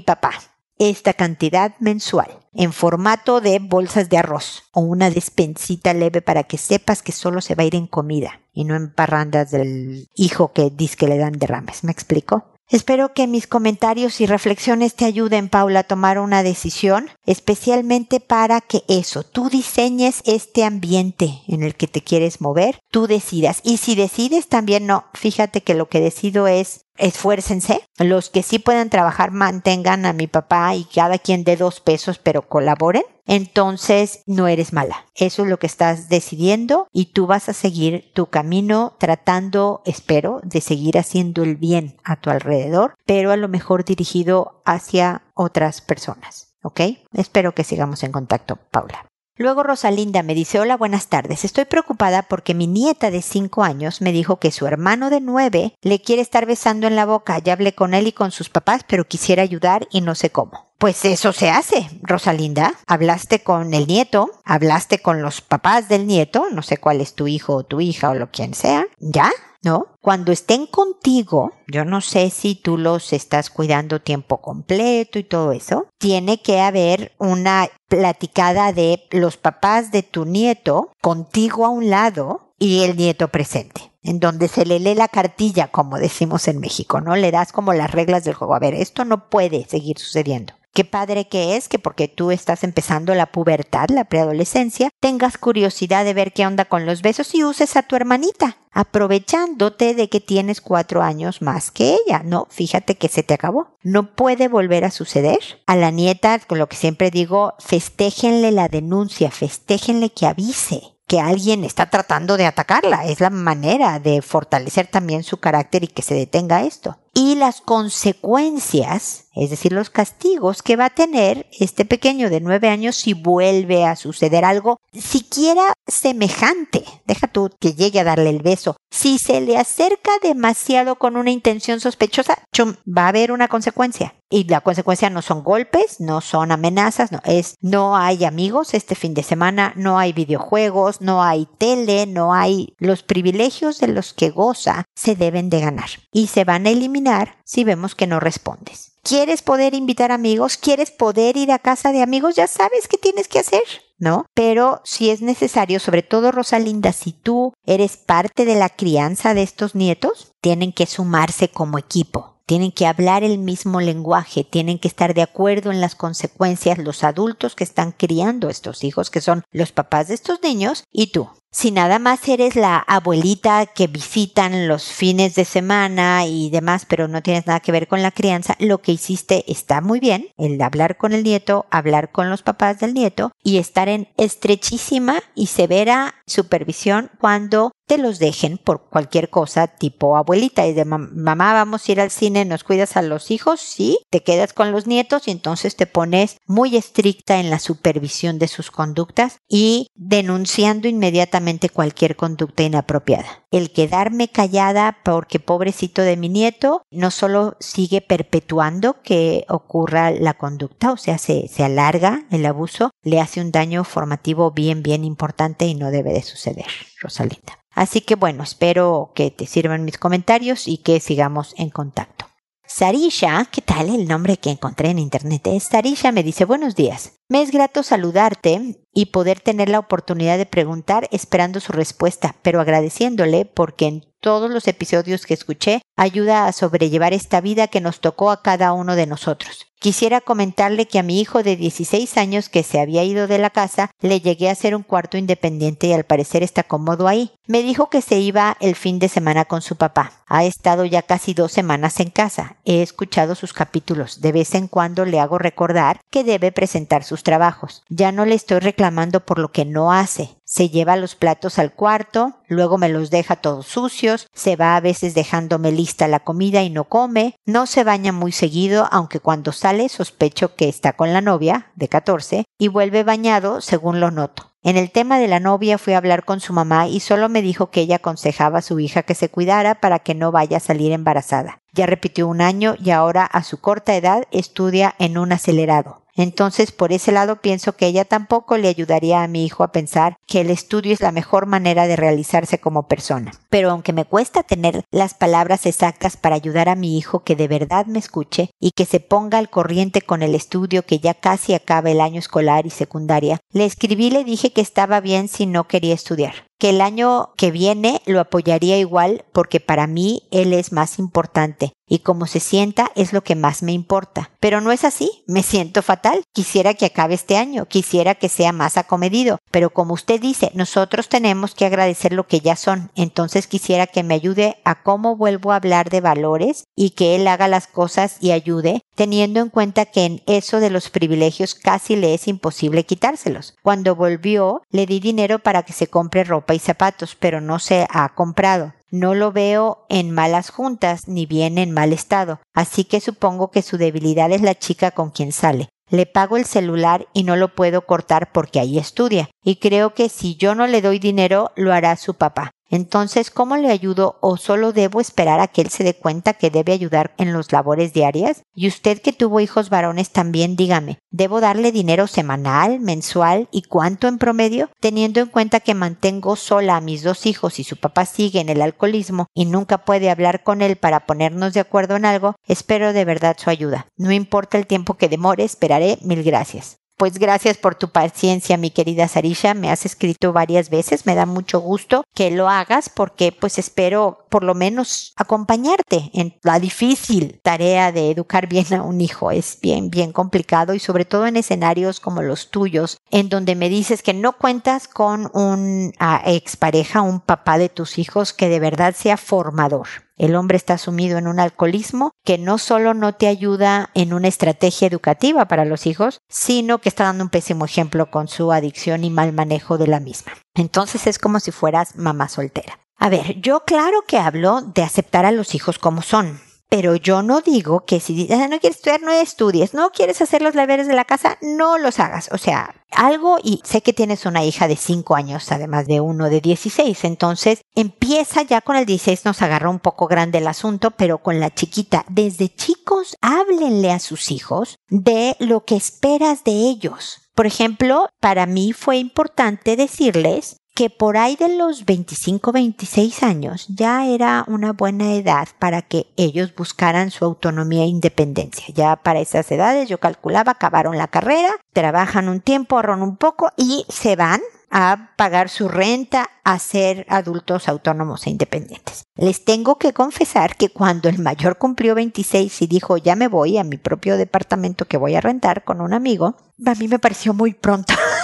papá 0.00 0.30
esta 0.78 1.14
cantidad 1.14 1.74
mensual 1.80 2.41
en 2.54 2.72
formato 2.72 3.40
de 3.40 3.58
bolsas 3.58 4.08
de 4.08 4.18
arroz 4.18 4.64
o 4.72 4.80
una 4.80 5.10
despensita 5.10 5.94
leve 5.94 6.22
para 6.22 6.44
que 6.44 6.58
sepas 6.58 7.02
que 7.02 7.12
solo 7.12 7.40
se 7.40 7.54
va 7.54 7.62
a 7.62 7.66
ir 7.66 7.74
en 7.74 7.86
comida 7.86 8.40
y 8.52 8.64
no 8.64 8.76
en 8.76 8.92
parrandas 8.92 9.50
del 9.50 10.08
hijo 10.14 10.52
que 10.52 10.70
dice 10.70 10.96
que 10.96 11.08
le 11.08 11.18
dan 11.18 11.32
derrames. 11.32 11.84
¿Me 11.84 11.92
explico? 11.92 12.52
Espero 12.72 13.12
que 13.12 13.26
mis 13.26 13.46
comentarios 13.46 14.22
y 14.22 14.26
reflexiones 14.26 14.94
te 14.94 15.04
ayuden, 15.04 15.50
Paula, 15.50 15.80
a 15.80 15.84
tomar 15.84 16.18
una 16.18 16.42
decisión, 16.42 17.10
especialmente 17.26 18.18
para 18.18 18.62
que 18.62 18.82
eso, 18.88 19.24
tú 19.24 19.50
diseñes 19.50 20.22
este 20.24 20.64
ambiente 20.64 21.42
en 21.48 21.64
el 21.64 21.74
que 21.74 21.86
te 21.86 22.02
quieres 22.02 22.40
mover, 22.40 22.78
tú 22.90 23.06
decidas. 23.06 23.60
Y 23.62 23.76
si 23.76 23.94
decides 23.94 24.48
también, 24.48 24.86
no, 24.86 25.04
fíjate 25.12 25.60
que 25.62 25.74
lo 25.74 25.90
que 25.90 26.00
decido 26.00 26.46
es 26.46 26.86
esfuércense. 27.02 27.84
Los 27.98 28.30
que 28.30 28.42
sí 28.42 28.58
pueden 28.58 28.88
trabajar 28.88 29.32
mantengan 29.32 30.06
a 30.06 30.12
mi 30.12 30.28
papá 30.28 30.74
y 30.74 30.84
cada 30.84 31.18
quien 31.18 31.44
de 31.44 31.56
dos 31.56 31.80
pesos, 31.80 32.18
pero 32.18 32.48
colaboren. 32.48 33.02
Entonces 33.26 34.22
no 34.26 34.48
eres 34.48 34.72
mala. 34.72 35.06
Eso 35.14 35.42
es 35.42 35.48
lo 35.48 35.58
que 35.58 35.66
estás 35.66 36.08
decidiendo 36.08 36.88
y 36.92 37.06
tú 37.12 37.26
vas 37.26 37.48
a 37.48 37.52
seguir 37.52 38.10
tu 38.14 38.26
camino 38.26 38.94
tratando, 38.98 39.82
espero, 39.84 40.40
de 40.44 40.60
seguir 40.60 40.98
haciendo 40.98 41.42
el 41.42 41.56
bien 41.56 41.96
a 42.04 42.16
tu 42.16 42.30
alrededor, 42.30 42.94
pero 43.04 43.30
a 43.30 43.36
lo 43.36 43.48
mejor 43.48 43.84
dirigido 43.84 44.62
hacia 44.64 45.22
otras 45.34 45.80
personas. 45.80 46.54
¿Ok? 46.62 46.80
Espero 47.12 47.54
que 47.54 47.64
sigamos 47.64 48.04
en 48.04 48.12
contacto, 48.12 48.56
Paula. 48.70 49.11
Luego 49.42 49.64
Rosalinda 49.64 50.22
me 50.22 50.36
dice, 50.36 50.60
hola, 50.60 50.76
buenas 50.76 51.08
tardes. 51.08 51.44
Estoy 51.44 51.64
preocupada 51.64 52.22
porque 52.22 52.54
mi 52.54 52.68
nieta 52.68 53.10
de 53.10 53.22
cinco 53.22 53.64
años 53.64 54.00
me 54.00 54.12
dijo 54.12 54.38
que 54.38 54.52
su 54.52 54.68
hermano 54.68 55.10
de 55.10 55.20
nueve 55.20 55.74
le 55.82 56.00
quiere 56.00 56.22
estar 56.22 56.46
besando 56.46 56.86
en 56.86 56.94
la 56.94 57.06
boca. 57.06 57.40
Ya 57.40 57.54
hablé 57.54 57.74
con 57.74 57.92
él 57.92 58.06
y 58.06 58.12
con 58.12 58.30
sus 58.30 58.50
papás, 58.50 58.82
pero 58.86 59.04
quisiera 59.04 59.42
ayudar 59.42 59.88
y 59.90 60.00
no 60.00 60.14
sé 60.14 60.30
cómo. 60.30 60.71
Pues 60.82 61.04
eso 61.04 61.32
se 61.32 61.48
hace, 61.48 61.88
Rosalinda. 62.02 62.74
Hablaste 62.88 63.44
con 63.44 63.72
el 63.72 63.86
nieto, 63.86 64.32
hablaste 64.44 64.98
con 64.98 65.22
los 65.22 65.40
papás 65.40 65.88
del 65.88 66.08
nieto, 66.08 66.46
no 66.50 66.62
sé 66.62 66.76
cuál 66.78 67.00
es 67.00 67.14
tu 67.14 67.28
hijo 67.28 67.54
o 67.54 67.62
tu 67.62 67.80
hija 67.80 68.10
o 68.10 68.14
lo 68.14 68.32
quien 68.32 68.52
sea. 68.52 68.86
¿Ya? 68.98 69.30
¿no? 69.62 69.86
Cuando 70.00 70.32
estén 70.32 70.66
contigo, 70.66 71.52
yo 71.68 71.84
no 71.84 72.00
sé 72.00 72.30
si 72.30 72.56
tú 72.56 72.78
los 72.78 73.12
estás 73.12 73.48
cuidando 73.48 74.00
tiempo 74.00 74.38
completo 74.38 75.20
y 75.20 75.22
todo 75.22 75.52
eso, 75.52 75.86
tiene 75.98 76.42
que 76.42 76.60
haber 76.60 77.12
una 77.16 77.68
platicada 77.86 78.72
de 78.72 79.06
los 79.12 79.36
papás 79.36 79.92
de 79.92 80.02
tu 80.02 80.24
nieto 80.24 80.90
contigo 81.00 81.64
a 81.64 81.68
un 81.68 81.90
lado 81.90 82.54
y 82.58 82.82
el 82.82 82.96
nieto 82.96 83.28
presente 83.28 83.92
en 84.02 84.18
donde 84.18 84.48
se 84.48 84.66
le 84.66 84.80
lee 84.80 84.96
la 84.96 85.06
cartilla, 85.06 85.68
como 85.68 85.96
decimos 85.98 86.48
en 86.48 86.58
México, 86.58 87.00
¿no? 87.00 87.14
Le 87.14 87.30
das 87.30 87.52
como 87.52 87.72
las 87.72 87.92
reglas 87.92 88.24
del 88.24 88.34
juego. 88.34 88.56
A 88.56 88.58
ver, 88.58 88.74
esto 88.74 89.04
no 89.04 89.30
puede 89.30 89.64
seguir 89.68 89.96
sucediendo. 89.96 90.54
Qué 90.74 90.86
padre 90.86 91.28
que 91.28 91.54
es 91.56 91.68
que 91.68 91.78
porque 91.78 92.08
tú 92.08 92.30
estás 92.30 92.64
empezando 92.64 93.14
la 93.14 93.26
pubertad, 93.26 93.90
la 93.90 94.06
preadolescencia, 94.06 94.88
tengas 95.00 95.36
curiosidad 95.36 96.06
de 96.06 96.14
ver 96.14 96.32
qué 96.32 96.46
onda 96.46 96.64
con 96.64 96.86
los 96.86 97.02
besos 97.02 97.34
y 97.34 97.44
uses 97.44 97.76
a 97.76 97.82
tu 97.82 97.94
hermanita, 97.94 98.56
aprovechándote 98.70 99.94
de 99.94 100.08
que 100.08 100.20
tienes 100.20 100.62
cuatro 100.62 101.02
años 101.02 101.42
más 101.42 101.70
que 101.70 101.94
ella. 101.94 102.22
No, 102.24 102.46
fíjate 102.48 102.94
que 102.94 103.08
se 103.08 103.22
te 103.22 103.34
acabó. 103.34 103.76
No 103.82 104.14
puede 104.16 104.48
volver 104.48 104.86
a 104.86 104.90
suceder. 104.90 105.40
A 105.66 105.76
la 105.76 105.90
nieta, 105.90 106.38
con 106.38 106.58
lo 106.58 106.70
que 106.70 106.76
siempre 106.76 107.10
digo, 107.10 107.52
festéjenle 107.58 108.50
la 108.50 108.68
denuncia, 108.68 109.30
festéjenle 109.30 110.08
que 110.08 110.24
avise 110.24 110.80
que 111.06 111.20
alguien 111.20 111.64
está 111.64 111.90
tratando 111.90 112.38
de 112.38 112.46
atacarla. 112.46 113.04
Es 113.04 113.20
la 113.20 113.28
manera 113.28 113.98
de 113.98 114.22
fortalecer 114.22 114.86
también 114.86 115.22
su 115.22 115.36
carácter 115.36 115.84
y 115.84 115.88
que 115.88 116.00
se 116.00 116.14
detenga 116.14 116.62
esto 116.62 116.96
y 117.14 117.34
las 117.34 117.60
consecuencias, 117.60 119.26
es 119.34 119.50
decir, 119.50 119.72
los 119.72 119.90
castigos 119.90 120.62
que 120.62 120.76
va 120.76 120.86
a 120.86 120.94
tener 120.94 121.46
este 121.58 121.84
pequeño 121.84 122.30
de 122.30 122.40
nueve 122.40 122.68
años 122.68 122.96
si 122.96 123.12
vuelve 123.12 123.84
a 123.84 123.96
suceder 123.96 124.44
algo 124.44 124.78
siquiera 124.92 125.74
semejante. 125.86 126.84
Deja 127.06 127.26
tú 127.28 127.50
que 127.60 127.74
llegue 127.74 128.00
a 128.00 128.04
darle 128.04 128.30
el 128.30 128.42
beso. 128.42 128.76
Si 128.90 129.18
se 129.18 129.40
le 129.40 129.58
acerca 129.58 130.10
demasiado 130.22 130.96
con 130.96 131.16
una 131.16 131.30
intención 131.30 131.80
sospechosa, 131.80 132.38
chum, 132.52 132.74
va 132.86 133.06
a 133.06 133.08
haber 133.08 133.32
una 133.32 133.48
consecuencia. 133.48 134.14
Y 134.30 134.44
la 134.44 134.62
consecuencia 134.62 135.10
no 135.10 135.20
son 135.20 135.42
golpes, 135.42 136.00
no 136.00 136.22
son 136.22 136.52
amenazas, 136.52 137.12
no, 137.12 137.20
es 137.24 137.56
no 137.60 137.96
hay 137.96 138.24
amigos 138.24 138.72
este 138.72 138.94
fin 138.94 139.12
de 139.12 139.22
semana, 139.22 139.74
no 139.76 139.98
hay 139.98 140.14
videojuegos, 140.14 141.02
no 141.02 141.22
hay 141.22 141.46
tele, 141.58 142.06
no 142.06 142.32
hay 142.32 142.74
los 142.78 143.02
privilegios 143.02 143.78
de 143.78 143.88
los 143.88 144.14
que 144.14 144.30
goza, 144.30 144.84
se 144.94 145.16
deben 145.16 145.50
de 145.50 145.60
ganar. 145.60 145.90
Y 146.12 146.28
se 146.28 146.44
van 146.44 146.66
a 146.66 146.70
eliminar 146.70 147.01
si 147.44 147.64
vemos 147.64 147.94
que 147.94 148.06
no 148.06 148.20
respondes. 148.20 148.92
¿Quieres 149.02 149.42
poder 149.42 149.74
invitar 149.74 150.12
amigos? 150.12 150.56
¿Quieres 150.56 150.92
poder 150.92 151.36
ir 151.36 151.50
a 151.50 151.58
casa 151.58 151.90
de 151.90 152.02
amigos? 152.02 152.36
Ya 152.36 152.46
sabes 152.46 152.86
qué 152.88 152.98
tienes 152.98 153.26
que 153.26 153.40
hacer, 153.40 153.62
¿no? 153.98 154.26
Pero 154.32 154.80
si 154.84 155.10
es 155.10 155.22
necesario, 155.22 155.80
sobre 155.80 156.02
todo 156.02 156.30
Rosalinda, 156.30 156.92
si 156.92 157.12
tú 157.12 157.52
eres 157.66 157.96
parte 157.96 158.44
de 158.44 158.54
la 158.54 158.68
crianza 158.68 159.34
de 159.34 159.42
estos 159.42 159.74
nietos, 159.74 160.32
tienen 160.40 160.72
que 160.72 160.86
sumarse 160.86 161.48
como 161.48 161.78
equipo. 161.78 162.32
Tienen 162.46 162.70
que 162.70 162.86
hablar 162.86 163.24
el 163.24 163.38
mismo 163.38 163.80
lenguaje, 163.80 164.44
tienen 164.44 164.78
que 164.78 164.88
estar 164.88 165.14
de 165.14 165.22
acuerdo 165.22 165.70
en 165.70 165.80
las 165.80 165.94
consecuencias 165.94 166.78
los 166.78 167.02
adultos 167.02 167.54
que 167.54 167.64
están 167.64 167.92
criando 167.92 168.50
estos 168.50 168.84
hijos, 168.84 169.10
que 169.10 169.20
son 169.20 169.42
los 169.50 169.72
papás 169.72 170.08
de 170.08 170.14
estos 170.14 170.42
niños, 170.42 170.84
y 170.92 171.08
tú. 171.12 171.28
Si 171.54 171.70
nada 171.70 171.98
más 171.98 172.26
eres 172.28 172.56
la 172.56 172.78
abuelita 172.78 173.66
que 173.66 173.86
visitan 173.86 174.68
los 174.68 174.84
fines 174.84 175.34
de 175.34 175.44
semana 175.44 176.24
y 176.24 176.48
demás, 176.48 176.86
pero 176.88 177.08
no 177.08 177.22
tienes 177.22 177.46
nada 177.46 177.60
que 177.60 177.72
ver 177.72 177.88
con 177.88 178.00
la 178.00 178.10
crianza, 178.10 178.56
lo 178.58 178.78
que 178.78 178.92
hiciste 178.92 179.44
está 179.52 179.82
muy 179.82 180.00
bien, 180.00 180.28
el 180.38 180.60
hablar 180.62 180.96
con 180.96 181.12
el 181.12 181.22
nieto, 181.22 181.66
hablar 181.70 182.10
con 182.10 182.30
los 182.30 182.42
papás 182.42 182.80
del 182.80 182.94
nieto 182.94 183.32
y 183.44 183.58
estar 183.58 183.90
en 183.90 184.08
estrechísima 184.16 185.20
y 185.34 185.48
severa 185.48 186.14
supervisión 186.26 187.10
cuando 187.20 187.72
te 187.86 187.98
los 187.98 188.18
dejen 188.18 188.56
por 188.56 188.88
cualquier 188.88 189.28
cosa 189.28 189.66
tipo 189.66 190.16
abuelita. 190.16 190.66
Y 190.66 190.72
de 190.72 190.86
mamá 190.86 191.52
vamos 191.52 191.86
a 191.86 191.92
ir 191.92 192.00
al 192.00 192.10
cine, 192.10 192.46
nos 192.46 192.64
cuidas 192.64 192.96
a 192.96 193.02
los 193.02 193.30
hijos, 193.30 193.60
sí, 193.60 193.98
te 194.08 194.22
quedas 194.22 194.54
con 194.54 194.72
los 194.72 194.86
nietos 194.86 195.28
y 195.28 195.32
entonces 195.32 195.76
te 195.76 195.86
pones 195.86 196.38
muy 196.46 196.76
estricta 196.76 197.38
en 197.38 197.50
la 197.50 197.58
supervisión 197.58 198.38
de 198.38 198.48
sus 198.48 198.70
conductas 198.70 199.36
y 199.46 199.88
denunciando 199.94 200.88
inmediatamente 200.88 201.41
cualquier 201.68 202.16
conducta 202.16 202.62
inapropiada. 202.62 203.44
El 203.50 203.72
quedarme 203.72 204.28
callada 204.28 204.98
porque 205.04 205.40
pobrecito 205.40 206.02
de 206.02 206.16
mi 206.16 206.28
nieto 206.28 206.82
no 206.90 207.10
solo 207.10 207.56
sigue 207.60 208.00
perpetuando 208.00 209.02
que 209.02 209.44
ocurra 209.48 210.10
la 210.10 210.34
conducta, 210.34 210.92
o 210.92 210.96
sea, 210.96 211.18
se, 211.18 211.48
se 211.48 211.64
alarga 211.64 212.24
el 212.30 212.46
abuso, 212.46 212.90
le 213.02 213.20
hace 213.20 213.40
un 213.40 213.52
daño 213.52 213.84
formativo 213.84 214.50
bien, 214.50 214.82
bien 214.82 215.04
importante 215.04 215.66
y 215.66 215.74
no 215.74 215.90
debe 215.90 216.12
de 216.12 216.22
suceder, 216.22 216.66
Rosalinda. 217.00 217.58
Así 217.74 218.02
que 218.02 218.16
bueno, 218.16 218.42
espero 218.42 219.12
que 219.14 219.30
te 219.30 219.46
sirvan 219.46 219.84
mis 219.84 219.98
comentarios 219.98 220.68
y 220.68 220.78
que 220.78 221.00
sigamos 221.00 221.54
en 221.56 221.70
contacto. 221.70 222.26
Sarisha, 222.66 223.46
¿qué 223.50 223.60
tal 223.60 223.90
el 223.94 224.08
nombre 224.08 224.38
que 224.38 224.50
encontré 224.50 224.90
en 224.90 224.98
internet? 224.98 225.46
Sarisha 225.60 226.10
me 226.10 226.22
dice 226.22 226.46
buenos 226.46 226.74
días. 226.74 227.12
Me 227.32 227.40
es 227.40 227.50
grato 227.50 227.82
saludarte 227.82 228.76
y 228.92 229.06
poder 229.06 229.40
tener 229.40 229.70
la 229.70 229.78
oportunidad 229.78 230.36
de 230.36 230.44
preguntar 230.44 231.08
esperando 231.12 231.60
su 231.60 231.72
respuesta, 231.72 232.36
pero 232.42 232.60
agradeciéndole 232.60 233.46
porque 233.46 233.86
en 233.86 234.04
todos 234.20 234.50
los 234.50 234.68
episodios 234.68 235.24
que 235.24 235.32
escuché 235.32 235.80
ayuda 235.96 236.46
a 236.46 236.52
sobrellevar 236.52 237.14
esta 237.14 237.40
vida 237.40 237.68
que 237.68 237.80
nos 237.80 238.00
tocó 238.00 238.30
a 238.30 238.42
cada 238.42 238.74
uno 238.74 238.96
de 238.96 239.06
nosotros. 239.06 239.66
Quisiera 239.82 240.20
comentarle 240.20 240.86
que 240.86 241.00
a 241.00 241.02
mi 241.02 241.20
hijo 241.20 241.42
de 241.42 241.56
16 241.56 242.16
años 242.16 242.48
que 242.48 242.62
se 242.62 242.78
había 242.78 243.02
ido 243.02 243.26
de 243.26 243.38
la 243.38 243.50
casa 243.50 243.90
le 244.00 244.20
llegué 244.20 244.48
a 244.48 244.52
hacer 244.52 244.76
un 244.76 244.84
cuarto 244.84 245.18
independiente 245.18 245.88
y 245.88 245.92
al 245.92 246.04
parecer 246.04 246.44
está 246.44 246.62
cómodo 246.62 247.08
ahí. 247.08 247.32
Me 247.48 247.64
dijo 247.64 247.90
que 247.90 248.00
se 248.00 248.20
iba 248.20 248.56
el 248.60 248.76
fin 248.76 249.00
de 249.00 249.08
semana 249.08 249.44
con 249.44 249.60
su 249.60 249.74
papá. 249.74 250.22
Ha 250.28 250.44
estado 250.44 250.84
ya 250.84 251.02
casi 251.02 251.34
dos 251.34 251.50
semanas 251.50 251.98
en 251.98 252.10
casa. 252.10 252.58
He 252.64 252.80
escuchado 252.80 253.34
sus 253.34 253.52
capítulos. 253.52 254.20
De 254.20 254.30
vez 254.30 254.54
en 254.54 254.68
cuando 254.68 255.04
le 255.04 255.18
hago 255.18 255.38
recordar 255.38 255.98
que 256.10 256.22
debe 256.22 256.52
presentar 256.52 257.02
sus 257.02 257.21
trabajos. 257.22 257.82
Ya 257.88 258.12
no 258.12 258.24
le 258.24 258.34
estoy 258.34 258.60
reclamando 258.60 259.20
por 259.20 259.38
lo 259.38 259.52
que 259.52 259.64
no 259.64 259.92
hace 259.92 260.36
se 260.52 260.68
lleva 260.68 260.96
los 260.96 261.14
platos 261.14 261.58
al 261.58 261.72
cuarto, 261.72 262.34
luego 262.46 262.76
me 262.76 262.90
los 262.90 263.08
deja 263.08 263.36
todos 263.36 263.66
sucios, 263.66 264.26
se 264.34 264.54
va 264.54 264.76
a 264.76 264.80
veces 264.80 265.14
dejándome 265.14 265.72
lista 265.72 266.08
la 266.08 266.20
comida 266.20 266.62
y 266.62 266.68
no 266.68 266.84
come, 266.84 267.36
no 267.46 267.64
se 267.64 267.84
baña 267.84 268.12
muy 268.12 268.32
seguido, 268.32 268.86
aunque 268.92 269.18
cuando 269.18 269.52
sale 269.52 269.88
sospecho 269.88 270.54
que 270.54 270.68
está 270.68 270.92
con 270.92 271.14
la 271.14 271.22
novia, 271.22 271.72
de 271.74 271.88
14, 271.88 272.44
y 272.58 272.68
vuelve 272.68 273.02
bañado 273.02 273.62
según 273.62 273.98
lo 273.98 274.10
noto. 274.10 274.52
En 274.62 274.76
el 274.76 274.90
tema 274.90 275.18
de 275.18 275.28
la 275.28 275.40
novia 275.40 275.78
fui 275.78 275.94
a 275.94 275.98
hablar 275.98 276.26
con 276.26 276.40
su 276.40 276.52
mamá 276.52 276.86
y 276.86 277.00
solo 277.00 277.30
me 277.30 277.40
dijo 277.40 277.70
que 277.70 277.80
ella 277.80 277.96
aconsejaba 277.96 278.58
a 278.58 278.62
su 278.62 278.78
hija 278.78 279.04
que 279.04 279.14
se 279.14 279.30
cuidara 279.30 279.80
para 279.80 280.00
que 280.00 280.14
no 280.14 280.32
vaya 280.32 280.58
a 280.58 280.60
salir 280.60 280.92
embarazada. 280.92 281.61
Ya 281.72 281.86
repitió 281.86 282.28
un 282.28 282.40
año 282.40 282.74
y 282.78 282.90
ahora 282.90 283.24
a 283.24 283.42
su 283.42 283.60
corta 283.60 283.96
edad 283.96 284.24
estudia 284.30 284.94
en 284.98 285.16
un 285.16 285.32
acelerado. 285.32 286.02
Entonces, 286.14 286.72
por 286.72 286.92
ese 286.92 287.10
lado, 287.12 287.36
pienso 287.40 287.74
que 287.74 287.86
ella 287.86 288.04
tampoco 288.04 288.58
le 288.58 288.68
ayudaría 288.68 289.22
a 289.22 289.28
mi 289.28 289.46
hijo 289.46 289.64
a 289.64 289.72
pensar 289.72 290.16
que 290.26 290.42
el 290.42 290.50
estudio 290.50 290.92
es 290.92 291.00
la 291.00 291.12
mejor 291.12 291.46
manera 291.46 291.86
de 291.86 291.96
realizarse 291.96 292.58
como 292.58 292.86
persona. 292.86 293.32
Pero 293.48 293.70
aunque 293.70 293.92
me 293.92 294.04
cuesta 294.04 294.42
tener 294.42 294.84
las 294.90 295.14
palabras 295.14 295.64
exactas 295.64 296.16
para 296.16 296.34
ayudar 296.34 296.68
a 296.68 296.74
mi 296.74 296.98
hijo 296.98 297.20
que 297.20 297.36
de 297.36 297.48
verdad 297.48 297.86
me 297.86 297.98
escuche 297.98 298.50
y 298.60 298.72
que 298.72 298.84
se 298.84 299.00
ponga 299.00 299.38
al 299.38 299.48
corriente 299.48 300.02
con 300.02 300.22
el 300.22 300.34
estudio 300.34 300.84
que 300.84 300.98
ya 300.98 301.14
casi 301.14 301.54
acaba 301.54 301.90
el 301.90 302.00
año 302.00 302.18
escolar 302.18 302.66
y 302.66 302.70
secundaria, 302.70 303.40
le 303.52 303.64
escribí 303.64 304.08
y 304.08 304.10
le 304.10 304.24
dije 304.24 304.52
que 304.52 304.60
estaba 304.60 305.00
bien 305.00 305.28
si 305.28 305.46
no 305.46 305.66
quería 305.66 305.94
estudiar 305.94 306.34
que 306.62 306.70
el 306.70 306.80
año 306.80 307.30
que 307.36 307.50
viene 307.50 308.00
lo 308.06 308.20
apoyaría 308.20 308.78
igual 308.78 309.24
porque 309.32 309.58
para 309.58 309.88
mí 309.88 310.22
él 310.30 310.52
es 310.52 310.70
más 310.70 311.00
importante 311.00 311.72
y 311.92 311.98
como 311.98 312.26
se 312.26 312.40
sienta 312.40 312.90
es 312.94 313.12
lo 313.12 313.22
que 313.22 313.34
más 313.34 313.62
me 313.62 313.72
importa. 313.72 314.30
Pero 314.40 314.62
no 314.62 314.72
es 314.72 314.82
así, 314.82 315.24
me 315.26 315.42
siento 315.42 315.82
fatal. 315.82 316.22
Quisiera 316.32 316.72
que 316.72 316.86
acabe 316.86 317.12
este 317.12 317.36
año, 317.36 317.66
quisiera 317.66 318.14
que 318.14 318.30
sea 318.30 318.50
más 318.52 318.78
acomedido, 318.78 319.36
pero 319.50 319.68
como 319.68 319.92
usted 319.92 320.18
dice, 320.18 320.50
nosotros 320.54 321.10
tenemos 321.10 321.54
que 321.54 321.66
agradecer 321.66 322.14
lo 322.14 322.26
que 322.26 322.40
ya 322.40 322.56
son. 322.56 322.90
Entonces 322.94 323.46
quisiera 323.46 323.86
que 323.86 324.04
me 324.04 324.14
ayude 324.14 324.56
a 324.64 324.82
cómo 324.82 325.16
vuelvo 325.16 325.52
a 325.52 325.56
hablar 325.56 325.90
de 325.90 326.00
valores 326.00 326.64
y 326.74 326.92
que 326.92 327.14
él 327.14 327.28
haga 327.28 327.46
las 327.46 327.66
cosas 327.66 328.16
y 328.20 328.30
ayude, 328.30 328.80
teniendo 328.94 329.40
en 329.40 329.50
cuenta 329.50 329.84
que 329.84 330.06
en 330.06 330.22
eso 330.26 330.60
de 330.60 330.70
los 330.70 330.88
privilegios 330.88 331.54
casi 331.54 331.96
le 331.96 332.14
es 332.14 332.26
imposible 332.26 332.86
quitárselos. 332.86 333.54
Cuando 333.60 333.96
volvió, 333.96 334.62
le 334.70 334.86
di 334.86 334.98
dinero 334.98 335.40
para 335.40 335.64
que 335.64 335.74
se 335.74 335.88
compre 335.88 336.24
ropa 336.24 336.54
y 336.54 336.58
zapatos, 336.58 337.16
pero 337.20 337.42
no 337.42 337.58
se 337.58 337.86
ha 337.90 338.08
comprado. 338.14 338.72
No 338.92 339.14
lo 339.14 339.32
veo 339.32 339.86
en 339.88 340.10
malas 340.10 340.50
juntas 340.50 341.08
ni 341.08 341.24
bien 341.24 341.56
en 341.56 341.70
mal 341.70 341.94
estado, 341.94 342.40
así 342.52 342.84
que 342.84 343.00
supongo 343.00 343.50
que 343.50 343.62
su 343.62 343.78
debilidad 343.78 344.30
es 344.30 344.42
la 344.42 344.54
chica 344.54 344.90
con 344.90 345.08
quien 345.08 345.32
sale. 345.32 345.70
Le 345.88 346.04
pago 346.04 346.36
el 346.36 346.44
celular 346.44 347.06
y 347.14 347.24
no 347.24 347.36
lo 347.36 347.54
puedo 347.54 347.86
cortar 347.86 348.32
porque 348.32 348.60
ahí 348.60 348.78
estudia, 348.78 349.30
y 349.42 349.56
creo 349.56 349.94
que 349.94 350.10
si 350.10 350.36
yo 350.36 350.54
no 350.54 350.66
le 350.66 350.82
doy 350.82 350.98
dinero 350.98 351.52
lo 351.56 351.72
hará 351.72 351.96
su 351.96 352.12
papá. 352.12 352.50
Entonces, 352.72 353.30
¿cómo 353.30 353.58
le 353.58 353.70
ayudo 353.70 354.16
o 354.22 354.38
solo 354.38 354.72
debo 354.72 355.02
esperar 355.02 355.40
a 355.40 355.46
que 355.46 355.60
él 355.60 355.68
se 355.68 355.84
dé 355.84 355.92
cuenta 355.92 356.32
que 356.32 356.50
debe 356.50 356.72
ayudar 356.72 357.12
en 357.18 357.34
los 357.34 357.52
labores 357.52 357.92
diarias? 357.92 358.44
Y 358.54 358.66
usted 358.66 359.02
que 359.02 359.12
tuvo 359.12 359.40
hijos 359.40 359.68
varones 359.68 360.08
también, 360.10 360.56
dígame, 360.56 360.98
¿debo 361.10 361.42
darle 361.42 361.70
dinero 361.70 362.06
semanal, 362.06 362.80
mensual 362.80 363.46
y 363.52 363.60
cuánto 363.64 364.08
en 364.08 364.16
promedio? 364.16 364.70
Teniendo 364.80 365.20
en 365.20 365.28
cuenta 365.28 365.60
que 365.60 365.74
mantengo 365.74 366.34
sola 366.34 366.76
a 366.76 366.80
mis 366.80 367.02
dos 367.02 367.26
hijos 367.26 367.58
y 367.58 367.64
su 367.64 367.76
papá 367.76 368.06
sigue 368.06 368.40
en 368.40 368.48
el 368.48 368.62
alcoholismo 368.62 369.26
y 369.34 369.44
nunca 369.44 369.84
puede 369.84 370.08
hablar 370.08 370.42
con 370.42 370.62
él 370.62 370.76
para 370.76 371.04
ponernos 371.04 371.52
de 371.52 371.60
acuerdo 371.60 371.96
en 371.96 372.06
algo, 372.06 372.36
espero 372.46 372.94
de 372.94 373.04
verdad 373.04 373.36
su 373.38 373.50
ayuda. 373.50 373.86
No 373.98 374.12
importa 374.12 374.56
el 374.56 374.66
tiempo 374.66 374.94
que 374.94 375.10
demore, 375.10 375.44
esperaré. 375.44 375.98
Mil 376.00 376.22
gracias. 376.22 376.81
Pues 377.02 377.18
gracias 377.18 377.58
por 377.58 377.74
tu 377.74 377.88
paciencia, 377.88 378.56
mi 378.56 378.70
querida 378.70 379.08
Sarisha. 379.08 379.54
Me 379.54 379.72
has 379.72 379.84
escrito 379.84 380.32
varias 380.32 380.70
veces. 380.70 381.04
Me 381.04 381.16
da 381.16 381.26
mucho 381.26 381.58
gusto 381.58 382.04
que 382.14 382.30
lo 382.30 382.48
hagas 382.48 382.88
porque 382.88 383.32
pues 383.32 383.58
espero 383.58 384.21
por 384.32 384.44
lo 384.44 384.54
menos 384.54 385.12
acompañarte 385.16 386.10
en 386.14 386.38
la 386.42 386.58
difícil 386.58 387.38
tarea 387.42 387.92
de 387.92 388.10
educar 388.10 388.48
bien 388.48 388.64
a 388.72 388.82
un 388.82 389.02
hijo. 389.02 389.30
Es 389.30 389.58
bien, 389.60 389.90
bien 389.90 390.10
complicado 390.10 390.72
y 390.72 390.78
sobre 390.78 391.04
todo 391.04 391.26
en 391.26 391.36
escenarios 391.36 392.00
como 392.00 392.22
los 392.22 392.50
tuyos, 392.50 392.96
en 393.10 393.28
donde 393.28 393.54
me 393.56 393.68
dices 393.68 394.02
que 394.02 394.14
no 394.14 394.32
cuentas 394.38 394.88
con 394.88 395.30
un 395.34 395.92
expareja, 396.24 397.02
un 397.02 397.20
papá 397.20 397.58
de 397.58 397.68
tus 397.68 397.98
hijos 397.98 398.32
que 398.32 398.48
de 398.48 398.58
verdad 398.58 398.94
sea 398.96 399.18
formador. 399.18 399.86
El 400.16 400.34
hombre 400.34 400.56
está 400.56 400.78
sumido 400.78 401.18
en 401.18 401.26
un 401.26 401.38
alcoholismo 401.38 402.12
que 402.24 402.38
no 402.38 402.56
solo 402.56 402.94
no 402.94 403.14
te 403.14 403.26
ayuda 403.26 403.90
en 403.92 404.14
una 404.14 404.28
estrategia 404.28 404.88
educativa 404.88 405.46
para 405.46 405.66
los 405.66 405.86
hijos, 405.86 406.20
sino 406.30 406.78
que 406.78 406.88
está 406.88 407.04
dando 407.04 407.24
un 407.24 407.30
pésimo 407.30 407.66
ejemplo 407.66 408.10
con 408.10 408.28
su 408.28 408.50
adicción 408.50 409.04
y 409.04 409.10
mal 409.10 409.34
manejo 409.34 409.76
de 409.76 409.88
la 409.88 410.00
misma. 410.00 410.32
Entonces 410.54 411.06
es 411.06 411.18
como 411.18 411.38
si 411.38 411.50
fueras 411.50 411.96
mamá 411.96 412.28
soltera. 412.28 412.81
A 413.02 413.08
ver, 413.08 413.40
yo 413.40 413.64
claro 413.64 414.02
que 414.06 414.16
hablo 414.16 414.60
de 414.60 414.84
aceptar 414.84 415.26
a 415.26 415.32
los 415.32 415.56
hijos 415.56 415.76
como 415.76 416.02
son. 416.02 416.40
Pero 416.68 416.94
yo 416.94 417.24
no 417.24 417.40
digo 417.40 417.84
que 417.84 417.98
si 417.98 418.28
no 418.28 418.60
quieres 418.60 418.76
estudiar, 418.76 419.02
no 419.02 419.10
estudies. 419.10 419.74
No 419.74 419.90
quieres 419.90 420.22
hacer 420.22 420.40
los 420.40 420.54
deberes 420.54 420.86
de 420.86 420.94
la 420.94 421.04
casa, 421.04 421.36
no 421.42 421.78
los 421.78 421.98
hagas. 421.98 422.30
O 422.30 422.38
sea, 422.38 422.76
algo 422.92 423.38
y 423.42 423.60
sé 423.64 423.82
que 423.82 423.92
tienes 423.92 424.24
una 424.24 424.44
hija 424.44 424.68
de 424.68 424.76
5 424.76 425.16
años, 425.16 425.50
además 425.50 425.88
de 425.88 426.00
uno 426.00 426.30
de 426.30 426.40
16. 426.40 427.02
Entonces, 427.02 427.62
empieza 427.74 428.42
ya 428.42 428.60
con 428.60 428.76
el 428.76 428.86
16, 428.86 429.24
nos 429.24 429.42
agarró 429.42 429.72
un 429.72 429.80
poco 429.80 430.06
grande 430.06 430.38
el 430.38 430.46
asunto, 430.46 430.92
pero 430.92 431.18
con 431.18 431.40
la 431.40 431.52
chiquita, 431.52 432.04
desde 432.08 432.54
chicos, 432.54 433.16
háblenle 433.20 433.90
a 433.90 433.98
sus 433.98 434.30
hijos 434.30 434.76
de 434.88 435.34
lo 435.40 435.64
que 435.64 435.74
esperas 435.74 436.44
de 436.44 436.52
ellos. 436.52 437.18
Por 437.34 437.46
ejemplo, 437.46 438.08
para 438.20 438.46
mí 438.46 438.72
fue 438.72 438.98
importante 438.98 439.74
decirles 439.74 440.58
que 440.74 440.90
por 440.90 441.16
ahí 441.16 441.36
de 441.36 441.56
los 441.56 441.84
25, 441.84 442.52
26 442.52 443.22
años 443.22 443.66
ya 443.68 444.06
era 444.06 444.44
una 444.48 444.72
buena 444.72 445.14
edad 445.14 445.48
para 445.58 445.82
que 445.82 446.06
ellos 446.16 446.54
buscaran 446.54 447.10
su 447.10 447.24
autonomía 447.24 447.84
e 447.84 447.88
independencia. 447.88 448.64
Ya 448.74 448.96
para 448.96 449.20
esas 449.20 449.50
edades 449.50 449.88
yo 449.88 449.98
calculaba, 449.98 450.52
acabaron 450.52 450.96
la 450.96 451.08
carrera, 451.08 451.50
trabajan 451.72 452.28
un 452.28 452.40
tiempo, 452.40 452.76
ahorran 452.76 453.02
un 453.02 453.16
poco 453.16 453.50
y 453.56 453.84
se 453.88 454.16
van 454.16 454.40
a 454.70 455.12
pagar 455.16 455.50
su 455.50 455.68
renta, 455.68 456.30
a 456.44 456.58
ser 456.58 457.04
adultos 457.10 457.68
autónomos 457.68 458.26
e 458.26 458.30
independientes. 458.30 459.04
Les 459.16 459.44
tengo 459.44 459.76
que 459.76 459.92
confesar 459.92 460.56
que 460.56 460.70
cuando 460.70 461.10
el 461.10 461.18
mayor 461.18 461.58
cumplió 461.58 461.94
26 461.94 462.62
y 462.62 462.66
dijo 462.66 462.96
ya 462.96 463.14
me 463.14 463.28
voy 463.28 463.58
a 463.58 463.64
mi 463.64 463.76
propio 463.76 464.16
departamento 464.16 464.86
que 464.86 464.96
voy 464.96 465.14
a 465.14 465.20
rentar 465.20 465.62
con 465.62 465.82
un 465.82 465.92
amigo, 465.92 466.36
a 466.64 466.74
mí 466.74 466.88
me 466.88 466.98
pareció 466.98 467.34
muy 467.34 467.52
pronto. 467.52 467.92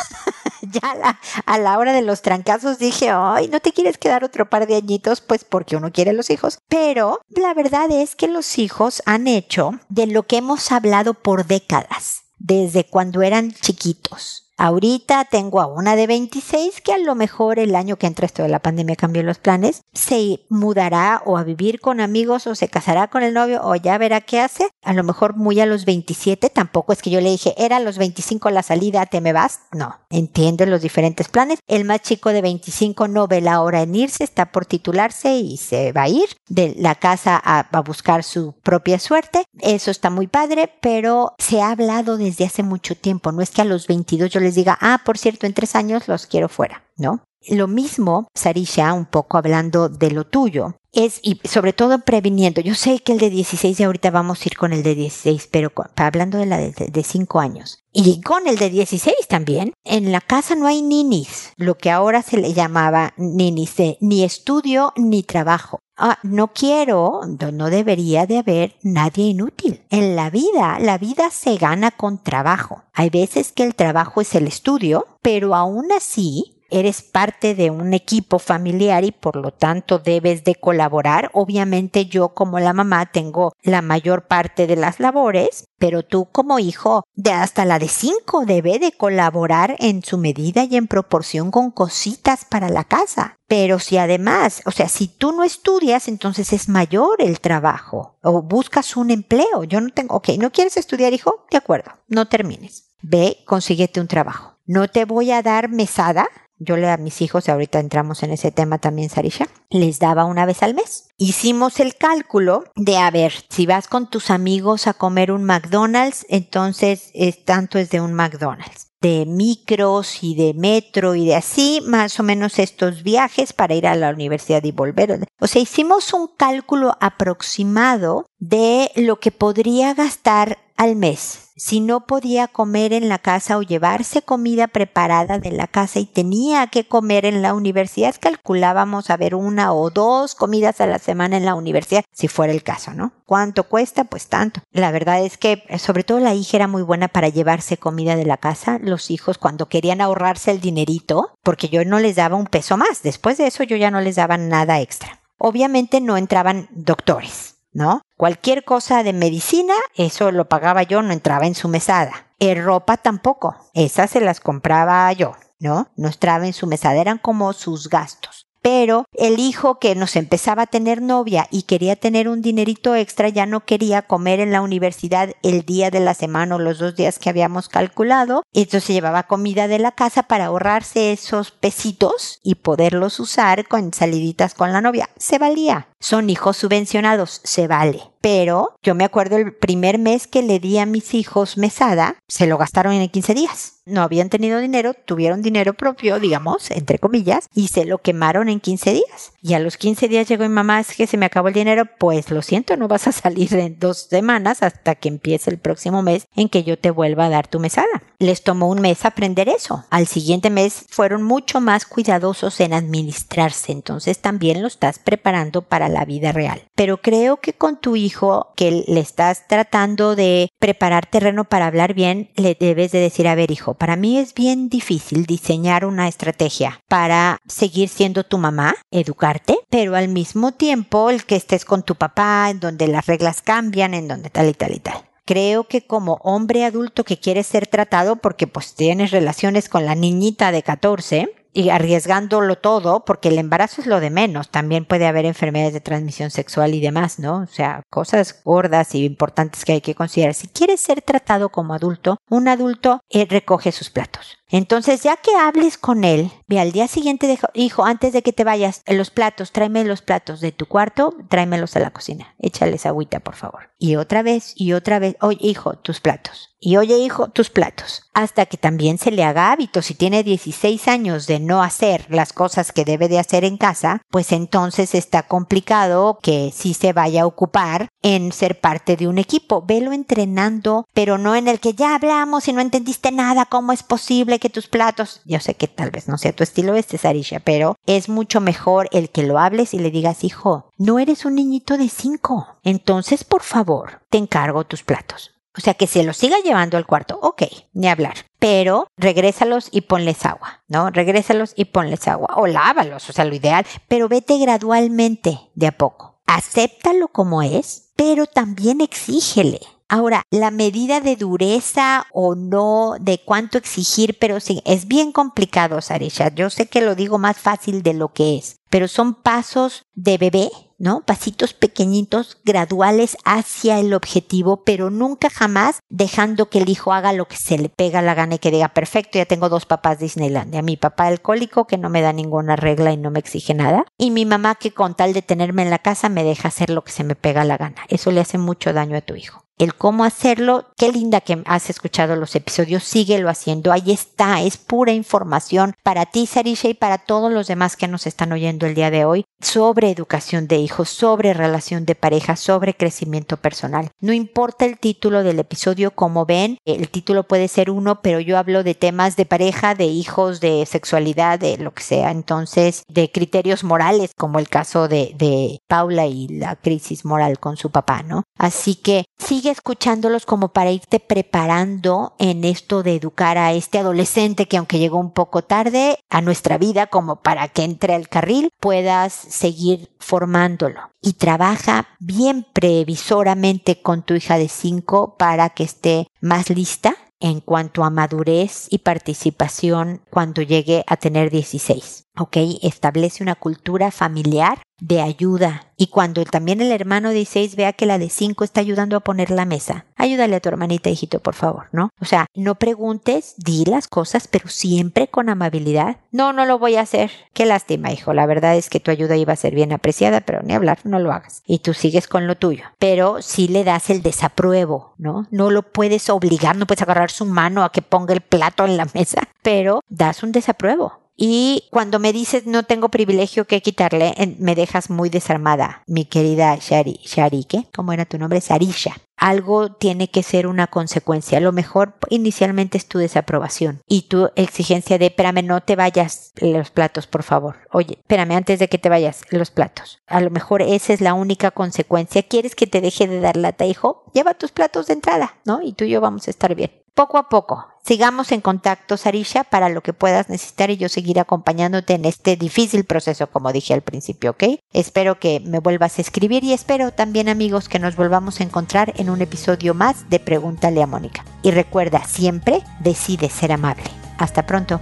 ya 0.72 1.16
a 1.46 1.58
la, 1.58 1.78
hora 1.78 1.92
de 1.92 2.02
los 2.02 2.22
trancazos 2.22 2.78
dije, 2.78 3.10
ay, 3.10 3.48
¿no 3.48 3.60
te 3.60 3.72
quieres 3.72 3.98
quedar 3.98 4.24
otro 4.24 4.48
par 4.48 4.66
de 4.66 4.76
añitos? 4.76 5.20
Pues 5.20 5.44
porque 5.44 5.76
uno 5.76 5.92
quiere 5.92 6.12
los 6.12 6.30
hijos. 6.30 6.58
Pero 6.68 7.20
la 7.28 7.54
verdad 7.54 7.90
es 7.90 8.16
que 8.16 8.28
los 8.28 8.58
hijos 8.58 9.02
han 9.06 9.26
hecho 9.26 9.72
de 9.88 10.06
lo 10.06 10.24
que 10.24 10.38
hemos 10.38 10.72
hablado 10.72 11.14
por 11.14 11.46
décadas, 11.46 12.22
desde 12.38 12.84
cuando 12.84 13.22
eran 13.22 13.52
chiquitos 13.52 14.47
Ahorita 14.60 15.24
tengo 15.24 15.60
a 15.60 15.66
una 15.66 15.94
de 15.94 16.08
26 16.08 16.80
que 16.80 16.92
a 16.92 16.98
lo 16.98 17.14
mejor 17.14 17.60
el 17.60 17.76
año 17.76 17.96
que 17.96 18.08
entra 18.08 18.26
esto 18.26 18.42
de 18.42 18.48
la 18.48 18.58
pandemia 18.58 18.96
cambió 18.96 19.22
los 19.22 19.38
planes, 19.38 19.82
se 19.92 20.40
mudará 20.48 21.22
o 21.24 21.38
a 21.38 21.44
vivir 21.44 21.80
con 21.80 22.00
amigos 22.00 22.48
o 22.48 22.56
se 22.56 22.66
casará 22.66 23.06
con 23.06 23.22
el 23.22 23.34
novio 23.34 23.60
o 23.62 23.76
ya 23.76 23.96
verá 23.98 24.20
qué 24.20 24.40
hace. 24.40 24.68
A 24.82 24.94
lo 24.94 25.04
mejor 25.04 25.36
muy 25.36 25.60
a 25.60 25.66
los 25.66 25.84
27, 25.84 26.50
tampoco 26.50 26.92
es 26.92 27.02
que 27.02 27.10
yo 27.10 27.20
le 27.20 27.30
dije, 27.30 27.54
era 27.56 27.76
a 27.76 27.80
los 27.80 27.98
25 27.98 28.50
la 28.50 28.64
salida, 28.64 29.06
te 29.06 29.20
me 29.20 29.32
vas. 29.32 29.60
No, 29.70 30.00
entiende 30.10 30.66
los 30.66 30.82
diferentes 30.82 31.28
planes. 31.28 31.60
El 31.68 31.84
más 31.84 32.02
chico 32.02 32.30
de 32.30 32.42
25 32.42 33.06
no 33.06 33.28
ve 33.28 33.40
la 33.40 33.60
hora 33.60 33.82
en 33.82 33.94
irse, 33.94 34.24
está 34.24 34.50
por 34.50 34.66
titularse 34.66 35.36
y 35.36 35.56
se 35.56 35.92
va 35.92 36.02
a 36.02 36.08
ir 36.08 36.28
de 36.48 36.74
la 36.76 36.96
casa 36.96 37.40
a, 37.42 37.60
a 37.60 37.80
buscar 37.82 38.24
su 38.24 38.54
propia 38.64 38.98
suerte. 38.98 39.44
Eso 39.60 39.92
está 39.92 40.10
muy 40.10 40.26
padre, 40.26 40.68
pero 40.80 41.34
se 41.38 41.62
ha 41.62 41.70
hablado 41.70 42.16
desde 42.16 42.44
hace 42.44 42.64
mucho 42.64 42.96
tiempo. 42.96 43.30
No 43.30 43.40
es 43.40 43.50
que 43.50 43.62
a 43.62 43.64
los 43.64 43.86
22 43.86 44.30
yo 44.30 44.40
le 44.40 44.47
les 44.48 44.54
diga, 44.54 44.78
ah, 44.80 45.02
por 45.04 45.18
cierto, 45.18 45.46
en 45.46 45.52
tres 45.52 45.76
años 45.76 46.08
los 46.08 46.26
quiero 46.26 46.48
fuera, 46.48 46.82
¿no? 46.96 47.22
Lo 47.50 47.68
mismo, 47.68 48.28
Sarisha, 48.34 48.94
un 48.94 49.04
poco 49.04 49.36
hablando 49.36 49.90
de 49.90 50.10
lo 50.10 50.24
tuyo, 50.24 50.74
es, 50.92 51.20
y 51.22 51.40
sobre 51.44 51.72
todo 51.72 52.00
previniendo, 52.00 52.60
yo 52.60 52.74
sé 52.74 53.00
que 53.00 53.12
el 53.12 53.18
de 53.18 53.30
16 53.30 53.78
y 53.78 53.82
ahorita 53.82 54.10
vamos 54.10 54.40
a 54.40 54.44
ir 54.46 54.56
con 54.56 54.72
el 54.72 54.82
de 54.82 54.94
16, 54.94 55.48
pero 55.50 55.72
hablando 55.96 56.38
de 56.38 56.46
la 56.46 56.58
de, 56.58 56.72
de 56.72 57.02
5 57.02 57.40
años. 57.40 57.84
Y 57.92 58.20
con 58.20 58.46
el 58.46 58.56
de 58.56 58.70
16 58.70 59.14
también, 59.28 59.72
en 59.84 60.12
la 60.12 60.20
casa 60.20 60.54
no 60.54 60.66
hay 60.66 60.82
ninis, 60.82 61.52
lo 61.56 61.76
que 61.76 61.90
ahora 61.90 62.22
se 62.22 62.38
le 62.38 62.52
llamaba 62.52 63.14
ninis 63.16 63.76
de 63.76 63.98
ni 64.00 64.24
estudio 64.24 64.92
ni 64.96 65.22
trabajo. 65.22 65.80
Ah, 65.96 66.18
no 66.22 66.52
quiero, 66.52 67.22
no 67.52 67.70
debería 67.70 68.24
de 68.26 68.38
haber 68.38 68.76
nadie 68.82 69.24
inútil. 69.24 69.82
En 69.90 70.14
la 70.14 70.30
vida, 70.30 70.78
la 70.78 70.96
vida 70.96 71.28
se 71.30 71.56
gana 71.56 71.90
con 71.90 72.22
trabajo. 72.22 72.84
Hay 72.92 73.10
veces 73.10 73.50
que 73.50 73.64
el 73.64 73.74
trabajo 73.74 74.20
es 74.20 74.32
el 74.36 74.46
estudio, 74.46 75.08
pero 75.22 75.56
aún 75.56 75.90
así 75.90 76.57
eres 76.70 77.02
parte 77.02 77.54
de 77.54 77.70
un 77.70 77.94
equipo 77.94 78.38
familiar 78.38 79.04
y 79.04 79.12
por 79.12 79.36
lo 79.36 79.52
tanto 79.52 79.98
debes 79.98 80.44
de 80.44 80.54
colaborar. 80.54 81.30
Obviamente 81.32 82.06
yo 82.06 82.30
como 82.30 82.60
la 82.60 82.72
mamá 82.72 83.06
tengo 83.06 83.52
la 83.62 83.82
mayor 83.82 84.26
parte 84.26 84.66
de 84.66 84.76
las 84.76 85.00
labores, 85.00 85.64
pero 85.78 86.02
tú 86.02 86.26
como 86.26 86.58
hijo 86.58 87.04
de 87.14 87.32
hasta 87.32 87.64
la 87.64 87.78
de 87.78 87.88
cinco 87.88 88.44
debe 88.44 88.78
de 88.78 88.92
colaborar 88.92 89.76
en 89.78 90.02
su 90.02 90.18
medida 90.18 90.64
y 90.64 90.76
en 90.76 90.86
proporción 90.86 91.50
con 91.50 91.70
cositas 91.70 92.44
para 92.44 92.68
la 92.68 92.84
casa. 92.84 93.36
Pero 93.46 93.78
si 93.78 93.96
además, 93.96 94.62
o 94.66 94.70
sea, 94.70 94.88
si 94.88 95.08
tú 95.08 95.32
no 95.32 95.44
estudias, 95.44 96.08
entonces 96.08 96.52
es 96.52 96.68
mayor 96.68 97.16
el 97.20 97.40
trabajo 97.40 98.18
o 98.22 98.42
buscas 98.42 98.96
un 98.96 99.10
empleo. 99.10 99.64
Yo 99.64 99.80
no 99.80 99.90
tengo, 99.90 100.16
ok, 100.16 100.30
¿no 100.38 100.52
quieres 100.52 100.76
estudiar, 100.76 101.14
hijo? 101.14 101.46
De 101.50 101.56
acuerdo, 101.56 101.92
no 102.08 102.28
termines. 102.28 102.90
Ve, 103.00 103.38
consíguete 103.46 104.00
un 104.00 104.08
trabajo. 104.08 104.58
No 104.66 104.88
te 104.88 105.06
voy 105.06 105.30
a 105.30 105.42
dar 105.42 105.70
mesada 105.70 106.28
yo 106.58 106.76
le 106.76 106.90
a 106.90 106.96
mis 106.96 107.22
hijos, 107.22 107.48
ahorita 107.48 107.80
entramos 107.80 108.22
en 108.22 108.32
ese 108.32 108.50
tema 108.50 108.78
también, 108.78 109.10
Sarisha, 109.10 109.46
les 109.70 109.98
daba 109.98 110.24
una 110.24 110.46
vez 110.46 110.62
al 110.62 110.74
mes. 110.74 111.08
Hicimos 111.16 111.80
el 111.80 111.96
cálculo 111.96 112.64
de, 112.76 112.96
a 112.96 113.10
ver, 113.10 113.32
si 113.48 113.66
vas 113.66 113.88
con 113.88 114.10
tus 114.10 114.30
amigos 114.30 114.86
a 114.86 114.94
comer 114.94 115.32
un 115.32 115.44
McDonald's, 115.44 116.26
entonces 116.28 117.10
es, 117.14 117.44
tanto 117.44 117.78
es 117.78 117.90
de 117.90 118.00
un 118.00 118.14
McDonald's 118.14 118.88
de 119.00 119.26
micros 119.26 120.24
y 120.24 120.34
de 120.34 120.54
metro 120.54 121.14
y 121.14 121.26
de 121.26 121.36
así, 121.36 121.80
más 121.86 122.18
o 122.18 122.24
menos 122.24 122.58
estos 122.58 123.04
viajes 123.04 123.52
para 123.52 123.76
ir 123.76 123.86
a 123.86 123.94
la 123.94 124.10
universidad 124.10 124.64
y 124.64 124.72
volver. 124.72 125.20
O 125.38 125.46
sea, 125.46 125.62
hicimos 125.62 126.12
un 126.12 126.28
cálculo 126.36 126.96
aproximado 127.00 128.26
de 128.40 128.90
lo 128.96 129.20
que 129.20 129.30
podría 129.30 129.94
gastar 129.94 130.58
al 130.76 130.96
mes 130.96 131.47
si 131.58 131.80
no 131.80 132.06
podía 132.06 132.48
comer 132.48 132.92
en 132.92 133.08
la 133.08 133.18
casa 133.18 133.58
o 133.58 133.62
llevarse 133.62 134.22
comida 134.22 134.68
preparada 134.68 135.38
de 135.38 135.50
la 135.50 135.66
casa 135.66 135.98
y 135.98 136.06
tenía 136.06 136.68
que 136.68 136.86
comer 136.86 137.26
en 137.26 137.42
la 137.42 137.52
universidad, 137.52 138.14
calculábamos 138.18 139.10
a 139.10 139.16
ver 139.16 139.34
una 139.34 139.72
o 139.72 139.90
dos 139.90 140.34
comidas 140.34 140.80
a 140.80 140.86
la 140.86 140.98
semana 140.98 141.36
en 141.36 141.44
la 141.44 141.54
universidad, 141.54 142.04
si 142.12 142.28
fuera 142.28 142.52
el 142.52 142.62
caso, 142.62 142.94
¿no? 142.94 143.12
¿Cuánto 143.26 143.64
cuesta? 143.64 144.04
Pues 144.04 144.28
tanto. 144.28 144.60
La 144.70 144.92
verdad 144.92 145.22
es 145.22 145.36
que 145.36 145.64
sobre 145.78 146.04
todo 146.04 146.20
la 146.20 146.34
hija 146.34 146.56
era 146.56 146.68
muy 146.68 146.82
buena 146.82 147.08
para 147.08 147.28
llevarse 147.28 147.76
comida 147.76 148.16
de 148.16 148.24
la 148.24 148.36
casa. 148.36 148.78
Los 148.80 149.10
hijos 149.10 149.36
cuando 149.36 149.68
querían 149.68 150.00
ahorrarse 150.00 150.50
el 150.52 150.60
dinerito, 150.60 151.32
porque 151.42 151.68
yo 151.68 151.84
no 151.84 151.98
les 151.98 152.16
daba 152.16 152.36
un 152.36 152.46
peso 152.46 152.76
más, 152.76 153.02
después 153.02 153.36
de 153.36 153.48
eso 153.48 153.64
yo 153.64 153.76
ya 153.76 153.90
no 153.90 154.00
les 154.00 154.16
daba 154.16 154.38
nada 154.38 154.80
extra. 154.80 155.20
Obviamente 155.38 156.00
no 156.00 156.16
entraban 156.16 156.68
doctores 156.70 157.58
¿no? 157.72 158.02
Cualquier 158.18 158.64
cosa 158.64 159.04
de 159.04 159.12
medicina, 159.12 159.74
eso 159.94 160.32
lo 160.32 160.48
pagaba 160.48 160.82
yo, 160.82 161.02
no 161.02 161.12
entraba 161.12 161.46
en 161.46 161.54
su 161.54 161.68
mesada. 161.68 162.26
El 162.40 162.64
ropa 162.64 162.96
tampoco, 162.96 163.54
esas 163.74 164.10
se 164.10 164.20
las 164.20 164.40
compraba 164.40 165.12
yo, 165.12 165.36
¿no? 165.60 165.92
No 165.94 166.08
entraba 166.08 166.44
en 166.44 166.52
su 166.52 166.66
mesada, 166.66 166.96
eran 167.00 167.18
como 167.18 167.52
sus 167.52 167.88
gastos. 167.88 168.37
Pero 168.62 169.04
el 169.12 169.38
hijo 169.38 169.78
que 169.78 169.94
nos 169.94 170.16
empezaba 170.16 170.62
a 170.62 170.66
tener 170.66 171.00
novia 171.00 171.46
y 171.50 171.62
quería 171.62 171.96
tener 171.96 172.28
un 172.28 172.42
dinerito 172.42 172.94
extra 172.94 173.28
ya 173.28 173.46
no 173.46 173.64
quería 173.64 174.02
comer 174.02 174.40
en 174.40 174.52
la 174.52 174.62
universidad 174.62 175.30
el 175.42 175.62
día 175.62 175.90
de 175.90 176.00
la 176.00 176.14
semana 176.14 176.56
o 176.56 176.58
los 176.58 176.78
dos 176.78 176.96
días 176.96 177.18
que 177.18 177.30
habíamos 177.30 177.68
calculado. 177.68 178.42
Entonces 178.52 178.88
llevaba 178.88 179.24
comida 179.24 179.68
de 179.68 179.78
la 179.78 179.92
casa 179.92 180.24
para 180.24 180.46
ahorrarse 180.46 181.12
esos 181.12 181.50
pesitos 181.50 182.40
y 182.42 182.56
poderlos 182.56 183.20
usar 183.20 183.66
con 183.66 183.92
saliditas 183.92 184.54
con 184.54 184.72
la 184.72 184.80
novia. 184.80 185.08
Se 185.16 185.38
valía. 185.38 185.88
Son 186.00 186.30
hijos 186.30 186.56
subvencionados, 186.56 187.40
se 187.44 187.66
vale. 187.66 188.02
Pero 188.20 188.76
yo 188.82 188.94
me 188.94 189.04
acuerdo 189.04 189.36
el 189.36 189.54
primer 189.54 189.98
mes 189.98 190.26
que 190.26 190.42
le 190.42 190.58
di 190.58 190.78
a 190.78 190.86
mis 190.86 191.14
hijos 191.14 191.56
mesada, 191.56 192.16
se 192.28 192.46
lo 192.46 192.58
gastaron 192.58 192.92
en 192.92 193.08
15 193.08 193.34
días 193.34 193.78
no 193.88 194.02
habían 194.02 194.28
tenido 194.28 194.60
dinero, 194.60 194.94
tuvieron 194.94 195.42
dinero 195.42 195.72
propio, 195.72 196.20
digamos, 196.20 196.70
entre 196.70 196.98
comillas, 196.98 197.48
y 197.54 197.68
se 197.68 197.84
lo 197.84 197.98
quemaron 197.98 198.48
en 198.48 198.60
15 198.60 198.92
días. 198.92 199.32
Y 199.42 199.54
a 199.54 199.58
los 199.58 199.76
15 199.76 200.08
días 200.08 200.28
llegó 200.28 200.42
mi 200.44 200.50
mamá, 200.50 200.80
es 200.80 200.94
que 200.94 201.06
se 201.06 201.16
me 201.16 201.26
acabó 201.26 201.48
el 201.48 201.54
dinero, 201.54 201.86
pues 201.98 202.30
lo 202.30 202.42
siento, 202.42 202.76
no 202.76 202.86
vas 202.86 203.08
a 203.08 203.12
salir 203.12 203.54
en 203.54 203.78
dos 203.78 204.08
semanas 204.10 204.62
hasta 204.62 204.94
que 204.94 205.08
empiece 205.08 205.50
el 205.50 205.58
próximo 205.58 206.02
mes 206.02 206.28
en 206.36 206.48
que 206.48 206.64
yo 206.64 206.78
te 206.78 206.90
vuelva 206.90 207.26
a 207.26 207.30
dar 207.30 207.48
tu 207.48 207.58
mesada. 207.58 208.02
Les 208.18 208.42
tomó 208.42 208.68
un 208.68 208.80
mes 208.80 209.04
aprender 209.04 209.48
eso. 209.48 209.84
Al 209.90 210.06
siguiente 210.06 210.50
mes 210.50 210.84
fueron 210.88 211.22
mucho 211.22 211.60
más 211.60 211.86
cuidadosos 211.86 212.60
en 212.60 212.74
administrarse, 212.74 213.72
entonces 213.72 214.18
también 214.18 214.60
lo 214.60 214.68
estás 214.68 214.98
preparando 214.98 215.62
para 215.62 215.88
la 215.88 216.04
vida 216.04 216.32
real. 216.32 216.62
Pero 216.74 217.00
creo 217.00 217.38
que 217.38 217.54
con 217.54 217.80
tu 217.80 217.96
hijo 217.96 218.07
que 218.56 218.84
le 218.86 219.00
estás 219.00 219.46
tratando 219.48 220.16
de 220.16 220.50
preparar 220.58 221.06
terreno 221.06 221.44
para 221.44 221.66
hablar 221.66 221.94
bien, 221.94 222.30
le 222.36 222.56
debes 222.58 222.92
de 222.92 223.00
decir, 223.00 223.28
a 223.28 223.34
ver 223.34 223.50
hijo, 223.50 223.74
para 223.74 223.96
mí 223.96 224.18
es 224.18 224.34
bien 224.34 224.68
difícil 224.68 225.26
diseñar 225.26 225.84
una 225.84 226.08
estrategia 226.08 226.80
para 226.88 227.38
seguir 227.46 227.88
siendo 227.88 228.24
tu 228.24 228.38
mamá, 228.38 228.74
educarte, 228.90 229.58
pero 229.70 229.96
al 229.96 230.08
mismo 230.08 230.52
tiempo 230.52 231.10
el 231.10 231.24
que 231.24 231.36
estés 231.36 231.64
con 231.64 231.82
tu 231.82 231.94
papá, 231.94 232.48
en 232.50 232.60
donde 232.60 232.88
las 232.88 233.06
reglas 233.06 233.42
cambian, 233.42 233.94
en 233.94 234.08
donde 234.08 234.30
tal 234.30 234.48
y 234.48 234.54
tal 234.54 234.74
y 234.74 234.80
tal 234.80 235.08
creo 235.28 235.64
que 235.64 235.86
como 235.86 236.14
hombre 236.22 236.64
adulto 236.64 237.04
que 237.04 237.18
quiere 237.18 237.42
ser 237.42 237.66
tratado 237.66 238.16
porque 238.16 238.46
pues 238.46 238.72
tienes 238.74 239.10
relaciones 239.10 239.68
con 239.68 239.84
la 239.84 239.94
niñita 239.94 240.52
de 240.52 240.62
14, 240.62 241.34
y 241.52 241.70
arriesgándolo 241.70 242.56
todo, 242.56 243.04
porque 243.04 243.28
el 243.28 243.38
embarazo 243.38 243.80
es 243.80 243.86
lo 243.86 244.00
de 244.00 244.10
menos, 244.10 244.50
también 244.50 244.84
puede 244.84 245.06
haber 245.06 245.26
enfermedades 245.26 245.72
de 245.72 245.80
transmisión 245.80 246.30
sexual 246.30 246.74
y 246.74 246.80
demás, 246.80 247.18
¿no? 247.18 247.38
O 247.38 247.46
sea, 247.46 247.82
cosas 247.90 248.40
gordas 248.44 248.94
y 248.94 249.04
importantes 249.04 249.64
que 249.64 249.72
hay 249.72 249.80
que 249.80 249.94
considerar. 249.94 250.34
Si 250.34 250.48
quieres 250.48 250.80
ser 250.80 251.02
tratado 251.02 251.48
como 251.48 251.74
adulto, 251.74 252.18
un 252.28 252.48
adulto 252.48 253.00
eh, 253.10 253.26
recoge 253.28 253.72
sus 253.72 253.90
platos. 253.90 254.38
Entonces, 254.50 255.02
ya 255.02 255.16
que 255.16 255.34
hables 255.34 255.76
con 255.76 256.04
él, 256.04 256.32
ve 256.46 256.58
al 256.58 256.72
día 256.72 256.88
siguiente, 256.88 257.26
de, 257.26 257.38
hijo, 257.54 257.84
antes 257.84 258.12
de 258.12 258.22
que 258.22 258.32
te 258.32 258.44
vayas, 258.44 258.82
los 258.86 259.10
platos, 259.10 259.52
tráeme 259.52 259.84
los 259.84 260.00
platos 260.00 260.40
de 260.40 260.52
tu 260.52 260.66
cuarto, 260.66 261.14
tráemelos 261.28 261.76
a 261.76 261.80
la 261.80 261.90
cocina. 261.90 262.34
Échales 262.38 262.86
agüita, 262.86 263.20
por 263.20 263.34
favor. 263.34 263.70
Y 263.78 263.96
otra 263.96 264.22
vez, 264.22 264.54
y 264.56 264.72
otra 264.72 264.98
vez, 264.98 265.16
oye, 265.20 265.38
hijo, 265.40 265.74
tus 265.74 266.00
platos. 266.00 266.47
Y 266.60 266.76
oye, 266.76 266.98
hijo, 266.98 267.28
tus 267.28 267.50
platos. 267.50 268.02
Hasta 268.14 268.46
que 268.46 268.56
también 268.56 268.98
se 268.98 269.12
le 269.12 269.22
haga 269.22 269.52
hábito. 269.52 269.80
Si 269.80 269.94
tiene 269.94 270.24
16 270.24 270.88
años 270.88 271.26
de 271.26 271.38
no 271.38 271.62
hacer 271.62 272.06
las 272.08 272.32
cosas 272.32 272.72
que 272.72 272.84
debe 272.84 273.08
de 273.08 273.20
hacer 273.20 273.44
en 273.44 273.56
casa, 273.56 274.02
pues 274.10 274.32
entonces 274.32 274.94
está 274.94 275.22
complicado 275.22 276.18
que 276.20 276.52
sí 276.52 276.74
se 276.74 276.92
vaya 276.92 277.22
a 277.22 277.26
ocupar 277.26 277.88
en 278.02 278.32
ser 278.32 278.60
parte 278.60 278.96
de 278.96 279.06
un 279.06 279.18
equipo. 279.18 279.62
Velo 279.62 279.92
entrenando, 279.92 280.86
pero 280.94 281.16
no 281.16 281.36
en 281.36 281.46
el 281.46 281.60
que 281.60 281.74
ya 281.74 281.94
hablamos 281.94 282.48
y 282.48 282.52
no 282.52 282.60
entendiste 282.60 283.12
nada, 283.12 283.46
¿cómo 283.46 283.72
es 283.72 283.82
posible? 283.82 284.38
que 284.38 284.50
tus 284.50 284.68
platos, 284.68 285.20
yo 285.24 285.40
sé 285.40 285.54
que 285.54 285.68
tal 285.68 285.90
vez 285.90 286.08
no 286.08 286.18
sea 286.18 286.32
tu 286.32 286.42
estilo 286.42 286.74
este, 286.74 286.98
Sarisha, 286.98 287.40
pero 287.40 287.76
es 287.86 288.08
mucho 288.08 288.40
mejor 288.40 288.88
el 288.92 289.10
que 289.10 289.22
lo 289.22 289.38
hables 289.38 289.74
y 289.74 289.78
le 289.78 289.90
digas, 289.90 290.24
hijo, 290.24 290.70
no 290.76 290.98
eres 290.98 291.24
un 291.24 291.34
niñito 291.34 291.76
de 291.78 291.88
cinco. 291.88 292.58
Entonces, 292.62 293.24
por 293.24 293.42
favor, 293.42 294.02
te 294.10 294.18
encargo 294.18 294.64
tus 294.64 294.82
platos. 294.82 295.37
O 295.58 295.60
sea, 295.60 295.74
que 295.74 295.88
se 295.88 296.04
los 296.04 296.16
siga 296.16 296.36
llevando 296.38 296.76
al 296.76 296.86
cuarto, 296.86 297.18
ok, 297.20 297.42
ni 297.72 297.88
hablar. 297.88 298.14
Pero 298.38 298.86
regrésalos 298.96 299.68
y 299.72 299.80
ponles 299.80 300.24
agua, 300.24 300.62
¿no? 300.68 300.90
Regrésalos 300.90 301.52
y 301.56 301.64
ponles 301.66 302.06
agua. 302.06 302.34
O 302.36 302.46
lávalos, 302.46 303.10
o 303.10 303.12
sea, 303.12 303.24
lo 303.24 303.34
ideal. 303.34 303.66
Pero 303.88 304.08
vete 304.08 304.38
gradualmente, 304.38 305.40
de 305.56 305.66
a 305.66 305.72
poco. 305.72 306.20
Acéptalo 306.26 307.08
como 307.08 307.42
es, 307.42 307.90
pero 307.96 308.26
también 308.26 308.80
exígele. 308.80 309.60
Ahora, 309.88 310.22
la 310.30 310.50
medida 310.50 311.00
de 311.00 311.16
dureza 311.16 312.06
o 312.12 312.34
no, 312.36 312.96
de 313.00 313.18
cuánto 313.24 313.58
exigir, 313.58 314.18
pero 314.20 314.38
sí, 314.38 314.62
es 314.64 314.86
bien 314.86 315.10
complicado, 315.10 315.80
Sarisha. 315.80 316.32
Yo 316.32 316.50
sé 316.50 316.66
que 316.66 316.82
lo 316.82 316.94
digo 316.94 317.18
más 317.18 317.38
fácil 317.38 317.82
de 317.82 317.94
lo 317.94 318.12
que 318.12 318.36
es, 318.36 318.56
pero 318.70 318.86
son 318.86 319.14
pasos 319.14 319.82
de 319.94 320.18
bebé, 320.18 320.50
¿no? 320.78 321.02
Pasitos 321.02 321.52
pequeñitos, 321.52 322.38
graduales 322.44 323.16
hacia 323.24 323.78
el 323.78 323.92
objetivo, 323.92 324.64
pero 324.64 324.90
nunca 324.90 325.28
jamás 325.30 325.80
dejando 325.88 326.48
que 326.48 326.58
el 326.58 326.68
hijo 326.68 326.92
haga 326.92 327.12
lo 327.12 327.26
que 327.26 327.36
se 327.36 327.58
le 327.58 327.68
pega 327.68 328.02
la 328.02 328.14
gana 328.14 328.36
y 328.36 328.38
que 328.38 328.50
diga, 328.50 328.68
perfecto, 328.68 329.18
ya 329.18 329.26
tengo 329.26 329.48
dos 329.48 329.66
papás 329.66 329.98
Disneylandia. 329.98 330.62
Mi 330.62 330.76
papá 330.76 331.06
alcohólico 331.06 331.66
que 331.66 331.78
no 331.78 331.90
me 331.90 332.00
da 332.00 332.12
ninguna 332.12 332.56
regla 332.56 332.92
y 332.92 332.96
no 332.96 333.10
me 333.10 333.18
exige 333.18 333.54
nada. 333.54 333.84
Y 333.98 334.10
mi 334.10 334.24
mamá 334.24 334.54
que 334.54 334.72
con 334.72 334.94
tal 334.94 335.12
de 335.12 335.22
tenerme 335.22 335.62
en 335.62 335.70
la 335.70 335.78
casa 335.78 336.08
me 336.08 336.24
deja 336.24 336.48
hacer 336.48 336.70
lo 336.70 336.84
que 336.84 336.92
se 336.92 337.04
me 337.04 337.14
pega 337.14 337.44
la 337.44 337.56
gana. 337.56 337.82
Eso 337.88 338.10
le 338.10 338.20
hace 338.20 338.38
mucho 338.38 338.72
daño 338.72 338.96
a 338.96 339.00
tu 339.00 339.14
hijo 339.14 339.47
el 339.58 339.74
cómo 339.74 340.04
hacerlo. 340.04 340.66
Qué 340.76 340.90
linda 340.90 341.20
que 341.20 341.42
has 341.44 341.70
escuchado 341.70 342.16
los 342.16 342.34
episodios, 342.34 342.84
síguelo 342.84 343.28
haciendo. 343.28 343.72
Ahí 343.72 343.90
está, 343.90 344.42
es 344.42 344.56
pura 344.56 344.92
información 344.92 345.74
para 345.82 346.06
ti, 346.06 346.26
Sarisha, 346.26 346.68
y 346.68 346.74
para 346.74 346.98
todos 346.98 347.32
los 347.32 347.46
demás 347.46 347.76
que 347.76 347.88
nos 347.88 348.06
están 348.06 348.32
oyendo 348.32 348.66
el 348.66 348.74
día 348.74 348.90
de 348.90 349.04
hoy 349.04 349.24
sobre 349.40 349.90
educación 349.90 350.48
de 350.48 350.56
hijos, 350.56 350.88
sobre 350.88 351.32
relación 351.32 351.84
de 351.84 351.94
pareja, 351.94 352.36
sobre 352.36 352.74
crecimiento 352.74 353.36
personal. 353.36 353.90
No 354.00 354.12
importa 354.12 354.64
el 354.64 354.78
título 354.78 355.22
del 355.22 355.38
episodio, 355.38 355.92
como 355.92 356.26
ven, 356.26 356.58
el 356.64 356.88
título 356.88 357.24
puede 357.24 357.48
ser 357.48 357.70
uno, 357.70 358.00
pero 358.02 358.20
yo 358.20 358.38
hablo 358.38 358.62
de 358.62 358.74
temas 358.74 359.16
de 359.16 359.26
pareja, 359.26 359.74
de 359.74 359.86
hijos, 359.86 360.40
de 360.40 360.66
sexualidad, 360.66 361.38
de 361.38 361.56
lo 361.58 361.72
que 361.72 361.82
sea. 361.82 362.10
Entonces, 362.10 362.82
de 362.88 363.10
criterios 363.10 363.64
morales, 363.64 364.12
como 364.16 364.38
el 364.38 364.48
caso 364.48 364.88
de, 364.88 365.14
de 365.16 365.60
Paula 365.68 366.06
y 366.06 366.28
la 366.28 366.56
crisis 366.56 367.04
moral 367.04 367.38
con 367.38 367.56
su 367.56 367.70
papá, 367.70 368.02
¿no? 368.02 368.24
Así 368.38 368.74
que 368.74 369.04
sigue 369.18 369.47
escuchándolos 369.50 370.26
como 370.26 370.48
para 370.48 370.70
irte 370.70 371.00
preparando 371.00 372.14
en 372.18 372.44
esto 372.44 372.82
de 372.82 372.94
educar 372.94 373.38
a 373.38 373.52
este 373.52 373.78
adolescente 373.78 374.46
que 374.46 374.56
aunque 374.56 374.78
llegó 374.78 374.98
un 374.98 375.12
poco 375.12 375.42
tarde 375.42 375.98
a 376.10 376.20
nuestra 376.20 376.58
vida 376.58 376.86
como 376.86 377.16
para 377.16 377.48
que 377.48 377.64
entre 377.64 377.94
al 377.94 378.08
carril, 378.08 378.50
puedas 378.60 379.12
seguir 379.12 379.90
formándolo. 379.98 380.90
Y 381.00 381.14
trabaja 381.14 381.88
bien 381.98 382.46
previsoramente 382.52 383.80
con 383.80 384.02
tu 384.02 384.14
hija 384.14 384.38
de 384.38 384.48
5 384.48 385.16
para 385.16 385.50
que 385.50 385.64
esté 385.64 386.08
más 386.20 386.50
lista 386.50 386.96
en 387.20 387.40
cuanto 387.40 387.84
a 387.84 387.90
madurez 387.90 388.66
y 388.70 388.78
participación 388.78 390.02
cuando 390.10 390.42
llegue 390.42 390.84
a 390.86 390.96
tener 390.96 391.30
16. 391.30 392.06
¿Ok? 392.18 392.36
Establece 392.62 393.22
una 393.22 393.34
cultura 393.34 393.90
familiar 393.90 394.62
de 394.80 395.00
ayuda. 395.00 395.64
Y 395.76 395.88
cuando 395.88 396.24
también 396.24 396.60
el 396.60 396.72
hermano 396.72 397.10
de 397.10 397.24
seis 397.24 397.54
vea 397.54 397.72
que 397.72 397.86
la 397.86 397.98
de 397.98 398.08
cinco 398.08 398.42
está 398.42 398.60
ayudando 398.60 398.96
a 398.96 399.00
poner 399.00 399.30
la 399.30 399.44
mesa, 399.44 399.84
ayúdale 399.96 400.34
a 400.34 400.40
tu 400.40 400.48
hermanita, 400.48 400.90
hijito, 400.90 401.20
por 401.20 401.34
favor, 401.34 401.68
¿no? 401.70 401.90
O 402.00 402.04
sea, 402.04 402.26
no 402.34 402.56
preguntes, 402.56 403.34
di 403.36 403.64
las 403.64 403.86
cosas, 403.86 404.26
pero 404.26 404.48
siempre 404.48 405.06
con 405.06 405.28
amabilidad. 405.28 405.98
No, 406.10 406.32
no 406.32 406.46
lo 406.46 406.58
voy 406.58 406.76
a 406.76 406.80
hacer. 406.80 407.12
Qué 407.32 407.46
lástima, 407.46 407.92
hijo. 407.92 408.12
La 408.12 408.26
verdad 408.26 408.56
es 408.56 408.70
que 408.70 408.80
tu 408.80 408.90
ayuda 408.90 409.16
iba 409.16 409.32
a 409.32 409.36
ser 409.36 409.54
bien 409.54 409.72
apreciada, 409.72 410.20
pero 410.20 410.42
ni 410.42 410.52
hablar, 410.52 410.80
no 410.82 410.98
lo 410.98 411.12
hagas. 411.12 411.42
Y 411.46 411.60
tú 411.60 411.74
sigues 411.74 412.08
con 412.08 412.26
lo 412.26 412.36
tuyo. 412.36 412.64
Pero 412.78 413.22
si 413.22 413.46
le 413.46 413.62
das 413.62 413.90
el 413.90 414.02
desapruebo, 414.02 414.94
¿no? 414.98 415.28
No 415.30 415.50
lo 415.50 415.62
puedes 415.62 416.10
obligar, 416.10 416.56
no 416.56 416.66
puedes 416.66 416.82
agarrar 416.82 417.12
su 417.12 417.24
mano 417.24 417.62
a 417.62 417.70
que 417.70 417.82
ponga 417.82 418.14
el 418.14 418.20
plato 418.20 418.64
en 418.64 418.76
la 418.76 418.88
mesa, 418.94 419.28
pero 419.42 419.80
das 419.88 420.24
un 420.24 420.32
desapruebo 420.32 421.07
Y 421.20 421.64
cuando 421.72 421.98
me 421.98 422.12
dices 422.12 422.46
no 422.46 422.62
tengo 422.62 422.90
privilegio 422.90 423.44
que 423.44 423.60
quitarle, 423.60 424.14
me 424.38 424.54
dejas 424.54 424.88
muy 424.88 425.10
desarmada, 425.10 425.82
mi 425.88 426.04
querida 426.04 426.56
Shari, 426.56 427.00
Shari. 427.02 427.44
¿Cómo 427.74 427.92
era 427.92 428.04
tu 428.04 428.18
nombre? 428.18 428.40
Sarisha 428.40 428.94
algo 429.18 429.72
tiene 429.72 430.08
que 430.08 430.22
ser 430.22 430.46
una 430.46 430.68
consecuencia. 430.68 431.38
A 431.38 431.40
lo 431.40 431.52
mejor 431.52 431.94
inicialmente 432.08 432.78
es 432.78 432.86
tu 432.86 432.98
desaprobación 432.98 433.82
y 433.86 434.02
tu 434.02 434.30
exigencia 434.36 434.98
de, 434.98 435.06
espérame, 435.06 435.44
no 435.44 435.60
te 435.60 435.76
vayas 435.76 436.32
los 436.40 436.70
platos, 436.70 437.06
por 437.06 437.24
favor. 437.24 437.56
Oye, 437.72 437.98
espérame 437.98 438.32
antes 438.32 438.58
de 438.58 438.68
que 438.68 438.78
te 438.78 438.88
vayas 438.88 439.22
los 439.30 439.50
platos. 439.50 440.00
A 440.06 440.20
lo 440.20 440.30
mejor 440.30 440.62
esa 440.62 440.92
es 440.92 441.00
la 441.00 441.14
única 441.14 441.50
consecuencia. 441.50 442.22
¿Quieres 442.22 442.54
que 442.54 442.66
te 442.66 442.80
deje 442.80 443.06
de 443.06 443.20
dar 443.20 443.36
lata, 443.36 443.66
hijo? 443.66 444.04
Lleva 444.14 444.34
tus 444.34 444.52
platos 444.52 444.86
de 444.86 444.94
entrada, 444.94 445.36
¿no? 445.44 445.60
Y 445.62 445.72
tú 445.72 445.84
y 445.84 445.90
yo 445.90 446.00
vamos 446.00 446.28
a 446.28 446.30
estar 446.30 446.54
bien 446.54 446.70
poco 446.98 447.16
a 447.16 447.28
poco. 447.28 447.64
Sigamos 447.86 448.32
en 448.32 448.40
contacto, 448.40 448.96
Sarisha, 448.96 449.44
para 449.44 449.68
lo 449.68 449.82
que 449.82 449.92
puedas 449.92 450.28
necesitar 450.28 450.68
y 450.70 450.78
yo 450.78 450.88
seguiré 450.88 451.20
acompañándote 451.20 451.94
en 451.94 452.04
este 452.04 452.34
difícil 452.34 452.82
proceso, 452.82 453.28
como 453.28 453.52
dije 453.52 453.72
al 453.72 453.82
principio, 453.82 454.32
¿ok? 454.32 454.58
Espero 454.72 455.20
que 455.20 455.38
me 455.38 455.60
vuelvas 455.60 455.96
a 455.96 456.02
escribir 456.02 456.42
y 456.42 456.52
espero 456.52 456.90
también, 456.90 457.28
amigos, 457.28 457.68
que 457.68 457.78
nos 457.78 457.94
volvamos 457.94 458.40
a 458.40 458.42
encontrar 458.42 458.94
en 458.96 459.10
un 459.10 459.22
episodio 459.22 459.74
más 459.74 460.10
de 460.10 460.18
Pregúntale 460.18 460.82
a 460.82 460.88
Mónica. 460.88 461.24
Y 461.44 461.52
recuerda, 461.52 462.02
siempre 462.02 462.64
decide 462.80 463.30
ser 463.30 463.52
amable. 463.52 463.84
Hasta 464.18 464.44
pronto. 464.44 464.80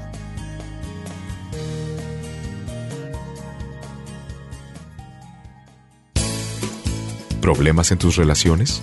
¿Problemas 7.42 7.90
en 7.90 7.98
tus 7.98 8.16
relaciones? 8.16 8.82